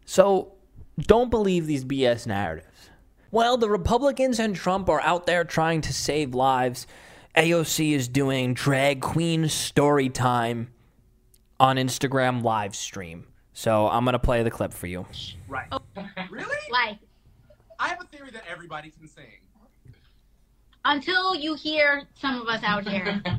So 0.06 0.54
don't 0.98 1.30
believe 1.30 1.68
these 1.68 1.84
BS 1.84 2.28
narratives. 2.28 2.77
Well, 3.38 3.56
the 3.56 3.70
Republicans 3.70 4.40
and 4.40 4.56
Trump 4.56 4.90
are 4.90 5.00
out 5.02 5.28
there 5.28 5.44
trying 5.44 5.82
to 5.82 5.94
save 5.94 6.34
lives. 6.34 6.88
AOC 7.36 7.92
is 7.94 8.08
doing 8.08 8.56
drag 8.56 9.00
queen 9.00 9.48
story 9.48 10.10
time 10.10 10.72
on 11.60 11.76
Instagram 11.76 12.42
live 12.42 12.76
stream. 12.76 13.28
So 13.54 13.90
I'm 13.90 14.06
gonna 14.06 14.18
play 14.18 14.42
the 14.42 14.50
clip 14.50 14.74
for 14.74 14.88
you. 14.88 15.06
Right. 15.48 15.68
Oh. 15.72 15.82
Really? 16.32 16.58
Like, 16.72 16.98
I 17.80 17.90
have 17.90 18.02
a 18.02 18.06
theory 18.06 18.32
that 18.32 18.42
everybody 18.50 18.90
can 18.90 19.08
sing. 19.08 19.42
until 20.84 21.36
you 21.36 21.54
hear 21.54 22.08
some 22.20 22.42
of 22.42 22.48
us 22.48 22.64
out 22.64 22.88
here. 22.88 23.22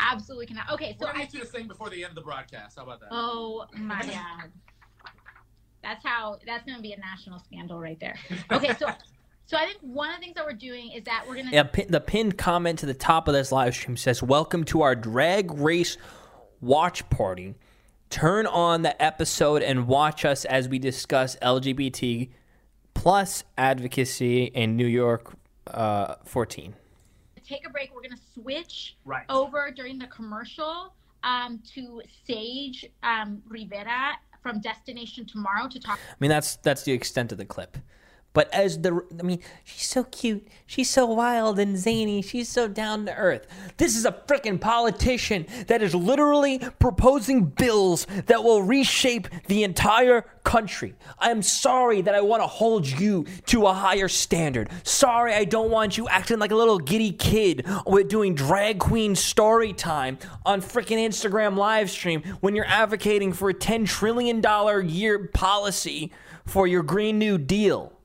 Absolutely 0.00 0.46
cannot. 0.46 0.72
Okay, 0.72 0.96
so 0.98 1.06
We're 1.06 1.12
gonna 1.12 1.20
I, 1.20 1.26
get 1.26 1.34
you 1.34 1.40
to 1.42 1.46
sing 1.46 1.68
before 1.68 1.90
the 1.90 2.02
end 2.02 2.10
of 2.10 2.16
the 2.16 2.22
broadcast. 2.22 2.76
How 2.76 2.82
about 2.82 2.98
that? 2.98 3.10
oh 3.12 3.66
my 3.76 4.02
god, 4.02 4.50
that's 5.86 6.04
how 6.04 6.38
that's 6.46 6.64
gonna 6.66 6.82
be 6.82 6.92
a 6.92 6.98
national 6.98 7.38
scandal 7.38 7.78
right 7.80 7.98
there. 8.00 8.18
Okay, 8.52 8.74
so 8.78 8.88
so 9.46 9.56
I 9.56 9.66
think 9.66 9.78
one 9.80 10.10
of 10.10 10.16
the 10.16 10.20
things 10.22 10.34
that 10.34 10.44
we're 10.44 10.52
doing 10.52 10.90
is 10.92 11.04
that 11.04 11.24
we're 11.28 11.36
gonna 11.36 11.50
Yeah, 11.52 11.62
pin, 11.62 11.86
the 11.88 12.00
pinned 12.00 12.36
comment 12.36 12.80
to 12.80 12.86
the 12.86 12.94
top 12.94 13.28
of 13.28 13.34
this 13.34 13.52
live 13.52 13.74
stream 13.74 13.96
says, 13.96 14.22
"Welcome 14.22 14.64
to 14.64 14.82
our 14.82 14.94
drag 14.96 15.52
race 15.52 15.96
watch 16.60 17.08
party. 17.10 17.54
Turn 18.10 18.46
on 18.46 18.82
the 18.82 19.00
episode 19.02 19.62
and 19.62 19.86
watch 19.86 20.24
us 20.24 20.44
as 20.44 20.68
we 20.68 20.78
discuss 20.78 21.36
LGBT 21.36 22.30
plus 22.94 23.44
advocacy 23.56 24.44
in 24.44 24.76
New 24.76 24.86
York 24.86 25.34
uh, 25.68 26.16
14." 26.24 26.74
take 27.48 27.64
a 27.64 27.70
break. 27.70 27.94
We're 27.94 28.02
gonna 28.02 28.16
switch 28.34 28.96
Right. 29.04 29.24
over 29.28 29.70
during 29.70 30.00
the 30.00 30.08
commercial 30.08 30.92
um, 31.22 31.62
to 31.74 32.02
Sage 32.26 32.84
um, 33.04 33.40
Rivera 33.48 34.14
from 34.46 34.60
Destination 34.60 35.26
Tomorrow 35.26 35.68
to 35.68 35.80
talk. 35.80 35.98
I 35.98 36.14
mean, 36.20 36.28
that's 36.28 36.54
that's 36.56 36.84
the 36.84 36.92
extent 36.92 37.32
of 37.32 37.38
the 37.38 37.44
clip. 37.44 37.76
But 38.36 38.52
as 38.52 38.82
the, 38.82 39.02
I 39.18 39.22
mean, 39.22 39.40
she's 39.64 39.86
so 39.86 40.04
cute. 40.04 40.46
She's 40.66 40.90
so 40.90 41.06
wild 41.06 41.58
and 41.58 41.74
zany. 41.78 42.20
She's 42.20 42.50
so 42.50 42.68
down 42.68 43.06
to 43.06 43.16
earth. 43.16 43.46
This 43.78 43.96
is 43.96 44.04
a 44.04 44.12
freaking 44.12 44.60
politician 44.60 45.46
that 45.68 45.80
is 45.80 45.94
literally 45.94 46.58
proposing 46.78 47.46
bills 47.46 48.06
that 48.26 48.44
will 48.44 48.62
reshape 48.62 49.28
the 49.46 49.62
entire 49.62 50.26
country. 50.44 50.94
I 51.18 51.30
am 51.30 51.40
sorry 51.40 52.02
that 52.02 52.14
I 52.14 52.20
want 52.20 52.42
to 52.42 52.46
hold 52.46 52.86
you 52.86 53.24
to 53.46 53.68
a 53.68 53.72
higher 53.72 54.06
standard. 54.06 54.68
Sorry, 54.82 55.32
I 55.32 55.44
don't 55.46 55.70
want 55.70 55.96
you 55.96 56.06
acting 56.06 56.38
like 56.38 56.50
a 56.50 56.56
little 56.56 56.78
giddy 56.78 57.12
kid 57.12 57.66
with 57.86 58.10
doing 58.10 58.34
drag 58.34 58.78
queen 58.78 59.14
story 59.14 59.72
time 59.72 60.18
on 60.44 60.60
freaking 60.60 60.98
Instagram 60.98 61.56
live 61.56 61.88
stream 61.88 62.20
when 62.40 62.54
you're 62.54 62.66
advocating 62.66 63.32
for 63.32 63.48
a 63.48 63.54
$10 63.54 63.86
trillion 63.86 64.42
year 64.90 65.26
policy 65.28 66.12
for 66.44 66.66
your 66.66 66.82
Green 66.82 67.18
New 67.18 67.38
Deal. 67.38 67.95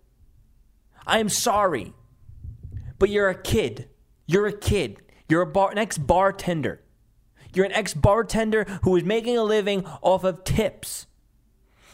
I 1.05 1.19
am 1.19 1.29
sorry, 1.29 1.93
but 2.99 3.09
you're 3.09 3.29
a 3.29 3.41
kid. 3.41 3.89
You're 4.27 4.47
a 4.47 4.53
kid. 4.53 5.01
You're 5.27 5.41
a 5.41 5.47
bar, 5.47 5.71
an 5.71 5.77
ex 5.77 5.97
bartender. 5.97 6.81
You're 7.53 7.65
an 7.65 7.73
ex 7.73 7.93
bartender 7.93 8.65
who 8.83 8.95
is 8.95 9.03
making 9.03 9.37
a 9.37 9.43
living 9.43 9.85
off 10.01 10.23
of 10.23 10.43
tips. 10.43 11.07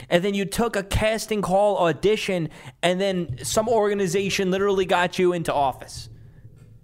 And 0.10 0.24
then 0.24 0.34
you 0.34 0.46
took 0.46 0.76
a 0.76 0.84
casting 0.84 1.42
call 1.42 1.78
audition, 1.78 2.50
and 2.84 3.02
then 3.02 3.44
some 3.44 3.68
organization 3.68 4.52
literally 4.52 4.86
got 4.86 5.18
you 5.18 5.34
into 5.34 5.54
office. 5.54 6.10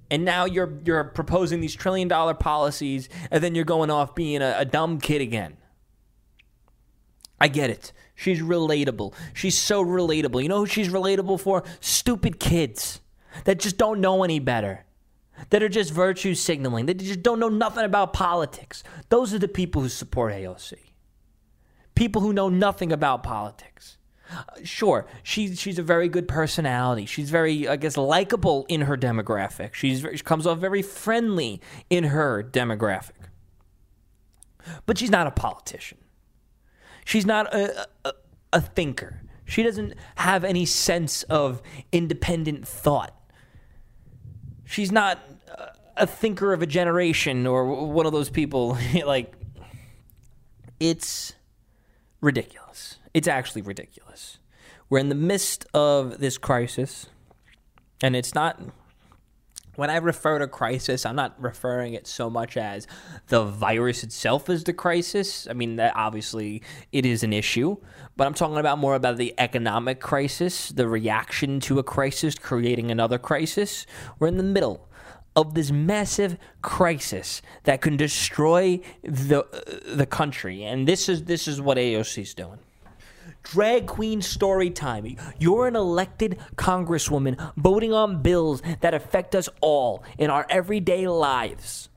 And 0.10 0.26
now 0.26 0.46
you're 0.46 0.80
you're 0.86 1.04
proposing 1.04 1.62
these 1.62 1.76
trillion 1.76 2.08
dollar 2.08 2.34
policies, 2.34 3.10
and 3.32 3.44
then 3.44 3.56
you're 3.56 3.66
going 3.66 3.90
off 3.90 4.16
being 4.16 4.42
a, 4.42 4.56
a 4.60 4.66
dumb 4.66 5.00
kid 5.00 5.22
again. 5.22 5.58
I 7.40 7.48
get 7.48 7.70
it. 7.70 7.92
She's 8.24 8.40
relatable. 8.42 9.14
She's 9.34 9.58
so 9.58 9.84
relatable. 9.84 10.42
You 10.42 10.48
know 10.48 10.60
who 10.60 10.66
she's 10.66 10.88
relatable 10.88 11.42
for? 11.42 11.66
Stupid 11.82 12.40
kids 12.40 13.02
that 13.44 13.60
just 13.60 13.78
don't 13.78 14.00
know 14.00 14.24
any 14.24 14.40
better. 14.40 14.86
That 15.50 15.62
are 15.62 15.68
just 15.68 15.92
virtue 15.92 16.34
signaling. 16.34 16.86
That 16.86 17.00
just 17.00 17.22
don't 17.22 17.38
know 17.38 17.50
nothing 17.50 17.84
about 17.84 18.14
politics. 18.14 18.82
Those 19.10 19.34
are 19.34 19.40
the 19.40 19.50
people 19.50 19.82
who 19.82 19.90
support 19.90 20.32
AOC. 20.32 20.76
People 21.96 22.22
who 22.22 22.32
know 22.32 22.48
nothing 22.48 22.94
about 22.94 23.24
politics. 23.24 23.98
Uh, 24.32 24.44
sure, 24.64 25.06
she's 25.22 25.60
she's 25.60 25.78
a 25.78 25.84
very 25.84 26.08
good 26.08 26.30
personality. 26.30 27.06
She's 27.06 27.30
very, 27.30 27.68
I 27.68 27.76
guess, 27.76 27.98
likable 27.98 28.66
in 28.70 28.82
her 28.82 28.96
demographic. 28.96 29.74
She's 29.74 30.00
she 30.00 30.24
comes 30.24 30.48
off 30.48 30.60
very 30.60 30.82
friendly 30.82 31.60
in 31.90 32.06
her 32.06 32.42
demographic. 32.42 33.28
But 34.86 34.98
she's 34.98 35.12
not 35.12 35.28
a 35.28 35.32
politician. 35.32 35.98
She's 37.06 37.26
not 37.26 37.54
a, 37.54 37.88
a, 38.06 38.14
a 38.54 38.62
thinker. 38.62 39.22
She 39.46 39.64
doesn't 39.64 39.94
have 40.16 40.44
any 40.44 40.66
sense 40.66 41.24
of 41.24 41.62
independent 41.92 42.68
thought. 42.68 43.14
She's 44.66 44.92
not 44.92 45.20
a 45.96 46.08
thinker 46.08 46.54
of 46.54 46.62
a 46.62 46.66
generation 46.66 47.46
or 47.46 47.86
one 47.86 48.06
of 48.06 48.12
those 48.12 48.30
people. 48.30 48.78
like, 49.06 49.34
it's 50.80 51.34
ridiculous. 52.22 52.98
It's 53.14 53.28
actually 53.28 53.62
ridiculous. 53.62 54.40
We're 54.90 55.00
in 55.00 55.10
the 55.10 55.16
midst 55.16 55.66
of 55.74 56.20
this 56.20 56.38
crisis, 56.38 57.08
and 58.02 58.16
it's 58.16 58.36
not. 58.36 58.62
When 59.76 59.90
I 59.90 59.98
refer 59.98 60.38
to 60.40 60.48
crisis, 60.48 61.06
I'm 61.06 61.16
not 61.16 61.42
referring 61.42 61.94
it 61.96 62.06
so 62.06 62.30
much 62.30 62.58
as 62.58 62.88
the 63.28 63.44
virus 63.44 64.04
itself 64.04 64.50
is 64.50 64.64
the 64.64 64.74
crisis. 64.74 65.48
I 65.50 65.54
mean, 65.54 65.78
that 65.78 65.94
obviously 65.96 66.62
it 66.92 67.06
is 67.06 67.24
an 67.24 67.34
issue, 67.34 67.78
but 68.16 68.28
I'm 68.28 68.36
talking 68.36 68.58
about 68.58 68.78
more 68.78 68.94
about 68.94 69.18
the 69.18 69.34
economic 69.40 70.00
crisis, 70.00 70.70
the 70.70 70.88
reaction 70.88 71.60
to 71.62 71.80
a 71.80 71.84
crisis 71.84 72.36
creating 72.36 72.92
another 72.92 73.18
crisis. 73.18 73.88
We're 74.20 74.28
in 74.28 74.38
the 74.38 74.44
middle 74.44 74.88
of 75.36 75.56
this 75.56 75.72
massive 75.72 76.38
crisis 76.62 77.42
that 77.64 77.82
can 77.82 77.98
destroy 77.98 78.80
the 79.02 79.44
the 79.88 80.06
country, 80.06 80.64
and 80.64 80.88
this 80.88 81.10
is 81.10 81.24
this 81.24 81.48
is 81.48 81.60
what 81.60 81.78
AOC's 81.78 82.36
doing. 82.36 82.60
Drag 83.44 83.86
queen 83.86 84.22
story 84.22 84.70
time. 84.70 85.18
You're 85.38 85.68
an 85.68 85.76
elected 85.76 86.40
congresswoman 86.56 87.54
voting 87.56 87.94
on 87.94 88.22
bills 88.22 88.62
that 88.82 88.94
affect 88.94 89.36
us 89.36 89.50
all 89.62 90.04
in 90.18 90.30
our 90.30 90.46
everyday 90.50 91.08
lives. 91.08 91.90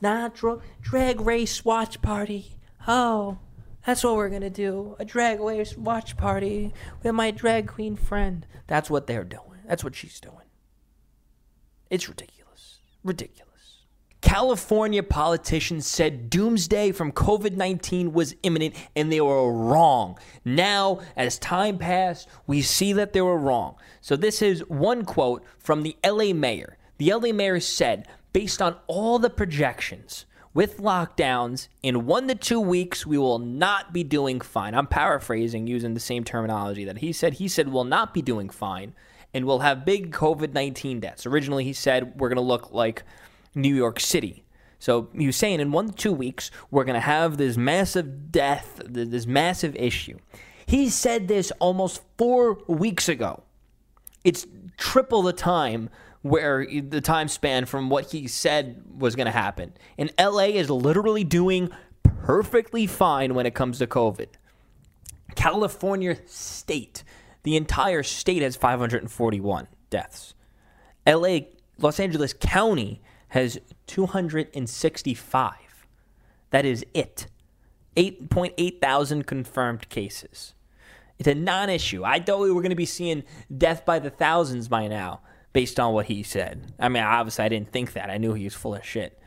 Nah, 0.00 0.28
dra- 0.28 0.60
drag 0.80 1.20
race 1.20 1.64
watch 1.64 2.02
party. 2.02 2.56
Oh, 2.86 3.38
that's 3.86 4.04
what 4.04 4.16
we're 4.16 4.28
gonna 4.28 4.50
do. 4.50 4.96
A 4.98 5.04
drag 5.04 5.40
race 5.40 5.76
watch 5.76 6.16
party 6.16 6.72
with 7.02 7.14
my 7.14 7.30
drag 7.30 7.68
queen 7.68 7.96
friend. 7.96 8.46
That's 8.66 8.90
what 8.90 9.06
they're 9.06 9.24
doing. 9.24 9.60
That's 9.66 9.82
what 9.84 9.94
she's 9.94 10.20
doing. 10.20 10.34
It's 11.90 12.08
ridiculous. 12.08 12.78
Ridiculous. 13.02 13.47
California 14.20 15.02
politicians 15.02 15.86
said 15.86 16.28
doomsday 16.28 16.92
from 16.92 17.12
COVID 17.12 17.56
19 17.56 18.12
was 18.12 18.34
imminent 18.42 18.74
and 18.96 19.12
they 19.12 19.20
were 19.20 19.52
wrong. 19.52 20.18
Now, 20.44 21.00
as 21.16 21.38
time 21.38 21.78
passed, 21.78 22.28
we 22.46 22.60
see 22.60 22.92
that 22.94 23.12
they 23.12 23.20
were 23.20 23.38
wrong. 23.38 23.76
So, 24.00 24.16
this 24.16 24.42
is 24.42 24.60
one 24.68 25.04
quote 25.04 25.44
from 25.58 25.82
the 25.82 25.96
LA 26.04 26.32
mayor. 26.32 26.76
The 26.98 27.12
LA 27.14 27.32
mayor 27.32 27.60
said, 27.60 28.08
based 28.32 28.60
on 28.60 28.76
all 28.88 29.18
the 29.18 29.30
projections, 29.30 30.26
with 30.52 30.78
lockdowns, 30.78 31.68
in 31.84 32.06
one 32.06 32.26
to 32.26 32.34
two 32.34 32.58
weeks, 32.58 33.06
we 33.06 33.18
will 33.18 33.38
not 33.38 33.92
be 33.92 34.02
doing 34.02 34.40
fine. 34.40 34.74
I'm 34.74 34.88
paraphrasing 34.88 35.68
using 35.68 35.94
the 35.94 36.00
same 36.00 36.24
terminology 36.24 36.84
that 36.84 36.98
he 36.98 37.12
said. 37.12 37.34
He 37.34 37.46
said, 37.46 37.68
we'll 37.68 37.84
not 37.84 38.12
be 38.12 38.22
doing 38.22 38.48
fine 38.48 38.94
and 39.32 39.44
we'll 39.44 39.60
have 39.60 39.84
big 39.84 40.10
COVID 40.10 40.54
19 40.54 41.00
deaths. 41.00 41.26
Originally, 41.26 41.62
he 41.62 41.72
said, 41.72 42.18
we're 42.18 42.28
going 42.28 42.36
to 42.36 42.42
look 42.42 42.72
like 42.72 43.04
New 43.58 43.74
York 43.74 44.00
City. 44.00 44.44
So 44.78 45.08
he 45.16 45.26
was 45.26 45.36
saying 45.36 45.60
in 45.60 45.72
one 45.72 45.88
to 45.88 45.94
two 45.94 46.12
weeks, 46.12 46.50
we're 46.70 46.84
going 46.84 46.94
to 46.94 47.00
have 47.00 47.36
this 47.36 47.56
massive 47.56 48.30
death, 48.30 48.80
this 48.84 49.26
massive 49.26 49.74
issue. 49.76 50.18
He 50.66 50.88
said 50.88 51.28
this 51.28 51.50
almost 51.58 52.02
four 52.16 52.58
weeks 52.68 53.08
ago. 53.08 53.42
It's 54.22 54.46
triple 54.76 55.22
the 55.22 55.32
time 55.32 55.90
where 56.22 56.66
the 56.66 57.00
time 57.00 57.28
span 57.28 57.64
from 57.66 57.90
what 57.90 58.10
he 58.10 58.28
said 58.28 58.82
was 58.98 59.16
going 59.16 59.26
to 59.26 59.32
happen. 59.32 59.72
And 59.96 60.12
LA 60.18 60.48
is 60.48 60.70
literally 60.70 61.24
doing 61.24 61.70
perfectly 62.02 62.86
fine 62.86 63.34
when 63.34 63.46
it 63.46 63.54
comes 63.54 63.78
to 63.78 63.86
COVID. 63.86 64.28
California 65.34 66.16
state, 66.26 67.04
the 67.44 67.56
entire 67.56 68.02
state 68.02 68.42
has 68.42 68.56
541 68.56 69.68
deaths. 69.90 70.34
LA, 71.06 71.38
Los 71.78 71.98
Angeles 72.00 72.34
County 72.34 73.00
has 73.28 73.58
265. 73.86 75.54
That 76.50 76.64
is 76.64 76.84
it. 76.94 77.26
8.8 77.96 78.80
thousand 78.80 79.26
confirmed 79.26 79.88
cases. 79.88 80.54
It's 81.18 81.28
a 81.28 81.34
non 81.34 81.68
issue. 81.68 82.04
I 82.04 82.20
thought 82.20 82.40
we 82.40 82.52
were 82.52 82.62
going 82.62 82.70
to 82.70 82.76
be 82.76 82.86
seeing 82.86 83.24
death 83.56 83.84
by 83.84 83.98
the 83.98 84.10
thousands 84.10 84.68
by 84.68 84.86
now, 84.86 85.20
based 85.52 85.80
on 85.80 85.92
what 85.92 86.06
he 86.06 86.22
said. 86.22 86.72
I 86.78 86.88
mean, 86.88 87.02
obviously, 87.02 87.44
I 87.44 87.48
didn't 87.48 87.72
think 87.72 87.92
that. 87.94 88.08
I 88.08 88.18
knew 88.18 88.34
he 88.34 88.44
was 88.44 88.54
full 88.54 88.76
of 88.76 88.84
shit. 88.84 89.20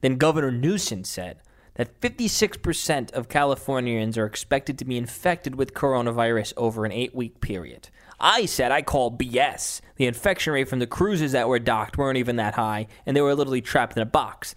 Then 0.00 0.16
Governor 0.16 0.50
Newsom 0.50 1.04
said 1.04 1.40
that 1.74 2.00
56% 2.00 3.12
of 3.12 3.28
Californians 3.28 4.16
are 4.16 4.26
expected 4.26 4.78
to 4.78 4.84
be 4.84 4.96
infected 4.96 5.56
with 5.56 5.74
coronavirus 5.74 6.54
over 6.56 6.84
an 6.84 6.92
eight 6.92 7.14
week 7.14 7.40
period. 7.40 7.90
I 8.24 8.46
said 8.46 8.72
I 8.72 8.80
call 8.80 9.14
BS. 9.14 9.82
The 9.96 10.06
infection 10.06 10.54
rate 10.54 10.66
from 10.66 10.78
the 10.78 10.86
cruises 10.86 11.32
that 11.32 11.46
were 11.46 11.58
docked 11.58 11.98
weren't 11.98 12.16
even 12.16 12.36
that 12.36 12.54
high, 12.54 12.86
and 13.04 13.14
they 13.14 13.20
were 13.20 13.34
literally 13.34 13.60
trapped 13.60 13.98
in 13.98 14.02
a 14.02 14.06
box. 14.06 14.54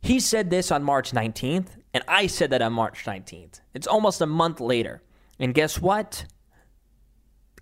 He 0.00 0.18
said 0.18 0.48
this 0.48 0.72
on 0.72 0.82
March 0.82 1.12
19th, 1.12 1.66
and 1.92 2.02
I 2.08 2.26
said 2.26 2.48
that 2.50 2.62
on 2.62 2.72
March 2.72 3.04
19th. 3.04 3.60
It's 3.74 3.86
almost 3.86 4.22
a 4.22 4.26
month 4.26 4.60
later. 4.60 5.02
And 5.38 5.52
guess 5.52 5.78
what? 5.78 6.24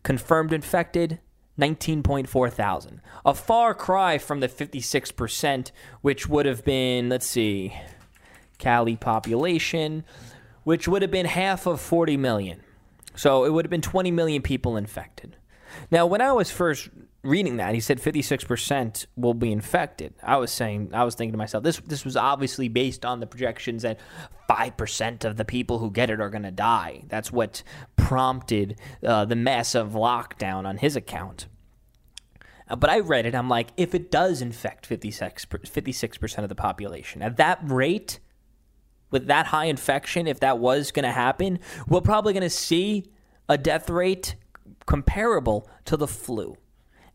Confirmed 0.05 0.53
infected, 0.53 1.19
19.4 1.59 2.53
thousand. 2.53 3.01
A 3.27 3.35
far 3.35 3.75
cry 3.75 4.19
from 4.19 4.39
the 4.39 4.49
56%, 4.49 5.73
which 6.01 6.29
would 6.29 6.47
have 6.47 6.65
been, 6.65 7.09
let's 7.09 7.27
see, 7.27 7.77
Cali 8.59 8.95
population, 8.95 10.05
which 10.63 10.87
would 10.87 11.03
have 11.03 11.11
been 11.11 11.27
half 11.27 11.67
of 11.67 11.81
40 11.81 12.17
million. 12.19 12.64
So 13.17 13.45
it 13.45 13.53
would 13.53 13.65
have 13.65 13.71
been 13.71 13.81
20 13.81 14.11
million 14.11 14.43
people 14.43 14.77
infected. 14.77 15.37
Now, 15.91 16.07
when 16.07 16.21
I 16.21 16.33
was 16.33 16.51
first 16.51 16.89
reading 17.23 17.57
that, 17.57 17.75
he 17.75 17.81
said 17.81 18.01
56% 18.01 19.07
will 19.17 19.35
be 19.35 19.51
infected. 19.51 20.15
I 20.23 20.37
was 20.37 20.51
saying, 20.51 20.91
I 20.93 21.05
was 21.05 21.15
thinking 21.15 21.33
to 21.33 21.39
myself, 21.39 21.65
this 21.65 21.81
this 21.81 22.05
was 22.05 22.17
obviously 22.17 22.69
based 22.69 23.05
on 23.05 23.21
the 23.21 23.27
projections 23.27 23.83
that 23.83 23.99
5% 24.49 25.25
of 25.25 25.37
the 25.37 25.45
people 25.45 25.79
who 25.79 25.91
get 25.91 26.11
it 26.11 26.21
are 26.21 26.31
going 26.31 26.43
to 26.43 26.51
die. 26.51 27.05
That's 27.09 27.33
what 27.33 27.63
prompted 27.97 28.79
uh, 29.05 29.25
the 29.25 29.37
massive 29.37 29.93
lockdown 29.93 30.67
on 30.67 30.77
his 30.77 30.97
account. 30.97 31.47
Uh, 32.69 32.77
but 32.77 32.91
I 32.91 33.01
read 33.01 33.27
it, 33.27 33.35
I'm 33.35 33.49
like, 33.49 33.69
if 33.77 33.95
it 33.95 34.11
does 34.11 34.41
infect 34.41 34.87
56, 34.87 35.47
56% 35.47 36.39
of 36.39 36.49
the 36.49 36.55
population, 36.55 37.23
at 37.23 37.37
that 37.37 37.59
rate, 37.63 38.21
with 39.15 39.29
that 39.29 39.47
high 39.47 39.67
infection, 39.67 40.27
if 40.27 40.41
that 40.41 40.59
was 40.59 40.91
going 40.91 41.05
to 41.05 41.13
happen, 41.13 41.61
we're 41.87 42.01
probably 42.01 42.33
going 42.33 42.43
to 42.43 42.51
see 42.51 43.05
a 43.49 43.57
death 43.57 43.89
rate 43.89 44.35
comparable 44.87 45.71
to 45.85 45.97
the 45.97 46.09
flu. 46.09 46.57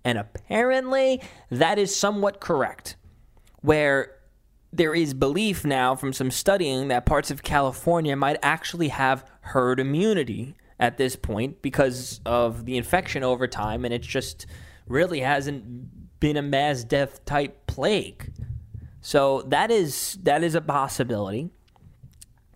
And 0.06 0.18
apparently, 0.18 1.22
that 1.52 1.78
is 1.78 1.94
somewhat 1.94 2.40
correct. 2.40 2.96
Where 3.62 4.16
there 4.72 4.96
is 4.96 5.14
belief 5.14 5.66
now 5.66 5.94
from 5.94 6.14
some 6.14 6.32
studying 6.32 6.88
that 6.88 7.06
parts 7.06 7.32
of 7.32 7.44
California 7.44 8.16
might 8.16 8.38
actually 8.42 8.88
have 8.88 9.30
herd 9.42 9.78
immunity 9.78 10.56
at 10.80 10.98
this 10.98 11.18
point 11.18 11.62
because 11.62 12.22
of 12.26 12.64
the 12.64 12.78
infection 12.78 13.24
over 13.24 13.46
time, 13.46 13.84
and 13.84 13.94
it 13.94 14.04
just 14.04 14.46
really 14.88 15.20
hasn't 15.20 16.20
been 16.22 16.38
a 16.38 16.42
mass 16.42 16.86
death 16.86 17.26
type 17.26 17.68
plague. 17.68 18.32
So 19.02 19.42
that 19.48 19.70
is 19.70 20.18
that 20.24 20.46
is 20.46 20.56
a 20.56 20.62
possibility. 20.62 21.52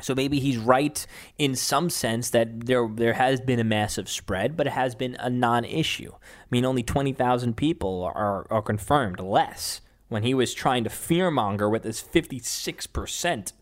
So 0.01 0.15
maybe 0.15 0.39
he's 0.39 0.57
right 0.57 1.05
in 1.37 1.55
some 1.55 1.89
sense 1.89 2.31
that 2.31 2.65
there 2.65 2.89
there 2.91 3.13
has 3.13 3.39
been 3.39 3.59
a 3.59 3.63
massive 3.63 4.09
spread, 4.09 4.57
but 4.57 4.67
it 4.67 4.73
has 4.73 4.95
been 4.95 5.15
a 5.19 5.29
non-issue. 5.29 6.11
I 6.13 6.45
mean, 6.49 6.65
only 6.65 6.83
twenty 6.83 7.13
thousand 7.13 7.55
people 7.55 8.03
are 8.03 8.47
are 8.49 8.61
confirmed, 8.61 9.19
less. 9.19 9.81
When 10.09 10.23
he 10.23 10.33
was 10.33 10.53
trying 10.53 10.83
to 10.83 10.89
fearmonger 10.89 11.71
with 11.71 11.83
his 11.83 12.01
fifty 12.01 12.39
six 12.39 12.85
percent, 12.85 13.53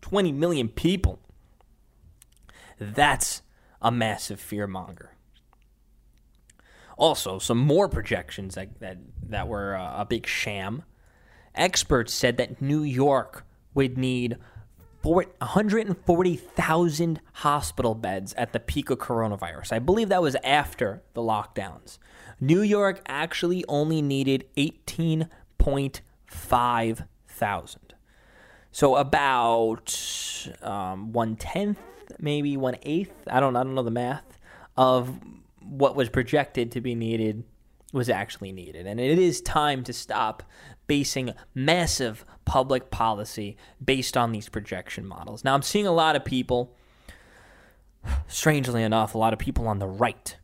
twenty 0.00 0.32
million 0.32 0.68
people. 0.68 1.20
That's 2.78 3.42
a 3.80 3.92
massive 3.92 4.40
fearmonger. 4.40 5.08
Also, 6.96 7.38
some 7.38 7.58
more 7.58 7.88
projections 7.88 8.54
that 8.54 8.80
that, 8.80 8.98
that 9.28 9.48
were 9.48 9.74
a 9.74 10.06
big 10.08 10.26
sham. 10.26 10.84
Experts 11.54 12.14
said 12.14 12.36
that 12.38 12.62
New 12.62 12.82
York 12.82 13.44
would 13.74 13.98
need 13.98 14.38
140,000 15.02 17.20
hospital 17.32 17.94
beds 17.94 18.34
at 18.34 18.52
the 18.52 18.60
peak 18.60 18.90
of 18.90 18.98
coronavirus. 18.98 19.72
I 19.72 19.78
believe 19.78 20.08
that 20.08 20.22
was 20.22 20.36
after 20.44 21.02
the 21.14 21.22
lockdowns. 21.22 21.98
New 22.40 22.62
York 22.62 23.00
actually 23.06 23.64
only 23.68 24.02
needed 24.02 24.44
18.5 24.56 27.06
thousand. 27.42 27.94
So 28.70 28.96
about 28.96 30.48
um, 30.62 31.12
one 31.12 31.36
tenth, 31.36 31.80
maybe 32.18 32.56
one 32.56 32.76
eighth. 32.82 33.12
I 33.26 33.40
don't. 33.40 33.56
I 33.56 33.64
don't 33.64 33.74
know 33.74 33.82
the 33.82 33.90
math 33.90 34.38
of 34.76 35.18
what 35.60 35.96
was 35.96 36.08
projected 36.08 36.72
to 36.72 36.80
be 36.80 36.94
needed 36.94 37.44
was 37.92 38.08
actually 38.08 38.52
needed, 38.52 38.86
and 38.86 38.98
it 38.98 39.18
is 39.18 39.40
time 39.40 39.82
to 39.84 39.92
stop 39.92 40.42
basing 40.86 41.32
massive 41.54 42.24
public 42.44 42.90
policy 42.90 43.56
based 43.84 44.16
on 44.16 44.32
these 44.32 44.48
projection 44.48 45.06
models. 45.06 45.44
Now, 45.44 45.54
I'm 45.54 45.62
seeing 45.62 45.86
a 45.86 45.92
lot 45.92 46.16
of 46.16 46.24
people, 46.24 46.76
strangely 48.26 48.82
enough, 48.82 49.14
a 49.14 49.18
lot 49.18 49.32
of 49.32 49.38
people 49.38 49.68
on 49.68 49.78
the 49.78 49.86
right 49.86 50.36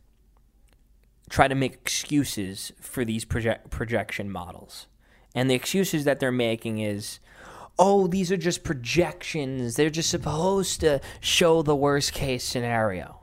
try 1.29 1.47
to 1.47 1.55
make 1.55 1.73
excuses 1.73 2.71
for 2.81 3.05
these 3.05 3.23
proje- 3.23 3.69
projection 3.69 4.31
models. 4.31 4.87
And 5.35 5.49
the 5.49 5.55
excuses 5.55 6.03
that 6.05 6.19
they're 6.19 6.31
making 6.31 6.79
is, 6.79 7.19
oh, 7.77 8.07
these 8.07 8.31
are 8.31 8.37
just 8.37 8.63
projections. 8.63 9.75
They're 9.75 9.91
just 9.91 10.09
supposed 10.09 10.81
to 10.81 10.99
show 11.19 11.61
the 11.61 11.75
worst 11.75 12.13
case 12.13 12.43
scenario. 12.43 13.19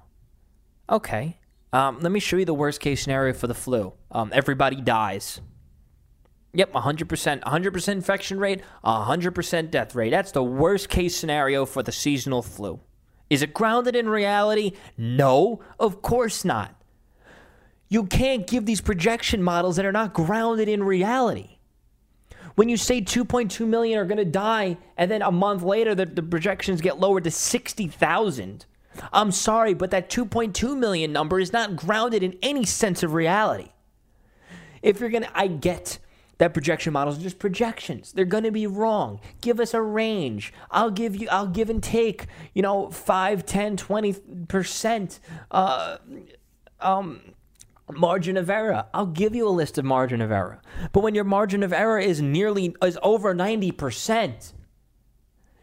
Okay. 0.88 1.38
Um, 1.72 1.98
let 2.00 2.12
me 2.12 2.20
show 2.20 2.36
you 2.36 2.44
the 2.44 2.54
worst 2.54 2.80
case 2.80 3.02
scenario 3.02 3.34
for 3.34 3.48
the 3.48 3.54
flu. 3.54 3.92
Um, 4.10 4.30
everybody 4.32 4.80
dies. 4.80 5.40
Yep, 6.56 6.72
100%. 6.72 7.40
100% 7.42 7.88
infection 7.88 8.40
rate, 8.40 8.62
100% 8.82 9.70
death 9.70 9.94
rate. 9.94 10.10
That's 10.10 10.32
the 10.32 10.42
worst 10.42 10.88
case 10.88 11.14
scenario 11.14 11.66
for 11.66 11.82
the 11.82 11.92
seasonal 11.92 12.40
flu. 12.40 12.80
Is 13.28 13.42
it 13.42 13.52
grounded 13.52 13.94
in 13.94 14.08
reality? 14.08 14.72
No, 14.96 15.60
of 15.78 16.00
course 16.00 16.46
not. 16.46 16.74
You 17.90 18.04
can't 18.04 18.46
give 18.46 18.64
these 18.64 18.80
projection 18.80 19.42
models 19.42 19.76
that 19.76 19.84
are 19.84 19.92
not 19.92 20.14
grounded 20.14 20.66
in 20.66 20.82
reality. 20.82 21.58
When 22.54 22.70
you 22.70 22.78
say 22.78 23.02
2.2 23.02 23.68
million 23.68 23.98
are 23.98 24.06
going 24.06 24.16
to 24.16 24.24
die, 24.24 24.78
and 24.96 25.10
then 25.10 25.20
a 25.20 25.30
month 25.30 25.62
later 25.62 25.94
the, 25.94 26.06
the 26.06 26.22
projections 26.22 26.80
get 26.80 26.98
lowered 26.98 27.24
to 27.24 27.30
60,000, 27.30 28.64
I'm 29.12 29.30
sorry, 29.30 29.74
but 29.74 29.90
that 29.90 30.08
2.2 30.08 30.78
million 30.78 31.12
number 31.12 31.38
is 31.38 31.52
not 31.52 31.76
grounded 31.76 32.22
in 32.22 32.38
any 32.42 32.64
sense 32.64 33.02
of 33.02 33.12
reality. 33.12 33.68
If 34.80 35.00
you're 35.00 35.10
going 35.10 35.24
to, 35.24 35.38
I 35.38 35.48
get 35.48 35.98
that 36.38 36.52
projection 36.52 36.92
models 36.92 37.18
are 37.18 37.22
just 37.22 37.38
projections. 37.38 38.12
They're 38.12 38.24
going 38.24 38.44
to 38.44 38.50
be 38.50 38.66
wrong. 38.66 39.20
Give 39.40 39.58
us 39.58 39.72
a 39.72 39.80
range. 39.80 40.52
I'll 40.70 40.90
give 40.90 41.16
you, 41.16 41.28
I'll 41.30 41.46
give 41.46 41.70
and 41.70 41.82
take, 41.82 42.26
you 42.54 42.62
know, 42.62 42.90
5, 42.90 43.46
10, 43.46 43.76
20%. 43.76 45.18
Uh, 45.50 45.96
um, 46.80 47.20
margin 47.92 48.36
of 48.36 48.50
error. 48.50 48.86
I'll 48.92 49.06
give 49.06 49.34
you 49.34 49.48
a 49.48 49.50
list 49.50 49.78
of 49.78 49.84
margin 49.84 50.20
of 50.20 50.30
error. 50.30 50.60
But 50.92 51.02
when 51.02 51.14
your 51.14 51.24
margin 51.24 51.62
of 51.62 51.72
error 51.72 51.98
is 51.98 52.20
nearly 52.20 52.74
is 52.82 52.98
over 53.02 53.34
90%, 53.34 54.52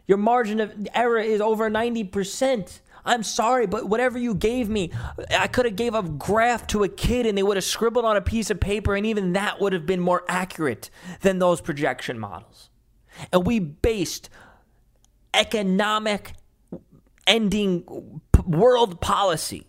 your 0.08 0.18
margin 0.18 0.60
of 0.60 0.74
error 0.94 1.20
is 1.20 1.42
over 1.42 1.70
90%. 1.70 2.80
I'm 3.06 3.24
sorry, 3.24 3.68
but 3.68 3.90
whatever 3.90 4.18
you 4.18 4.34
gave 4.34 4.70
me, 4.70 4.92
I 5.30 5.48
could 5.48 5.66
have 5.66 5.76
gave 5.76 5.94
a 5.94 6.04
graph 6.04 6.68
to 6.68 6.84
a 6.84 6.90
kid 6.90 7.26
and 7.26 7.38
they 7.38 7.44
would 7.44 7.58
have 7.58 7.64
scribbled 7.64 8.06
on 8.06 8.16
a 8.16 8.22
piece 8.22 8.50
of 8.50 8.60
paper 8.60 8.96
and 8.96 9.06
even 9.06 9.34
that 9.34 9.60
would 9.60 9.74
have 9.74 9.86
been 9.86 10.00
more 10.00 10.24
accurate 10.30 10.90
than 11.22 11.40
those 11.40 11.60
projection 11.60 12.18
models. 12.18 12.70
And 13.32 13.46
we 13.46 13.60
based 13.60 14.30
economic 15.34 16.34
ending 17.28 18.22
world 18.46 19.02
policy 19.02 19.68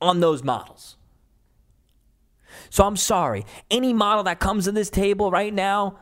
on 0.00 0.20
those 0.20 0.42
models. 0.42 0.96
So 2.70 2.84
I'm 2.84 2.96
sorry. 2.96 3.44
Any 3.70 3.92
model 3.92 4.24
that 4.24 4.40
comes 4.40 4.64
to 4.64 4.72
this 4.72 4.90
table 4.90 5.30
right 5.30 5.52
now 5.52 6.00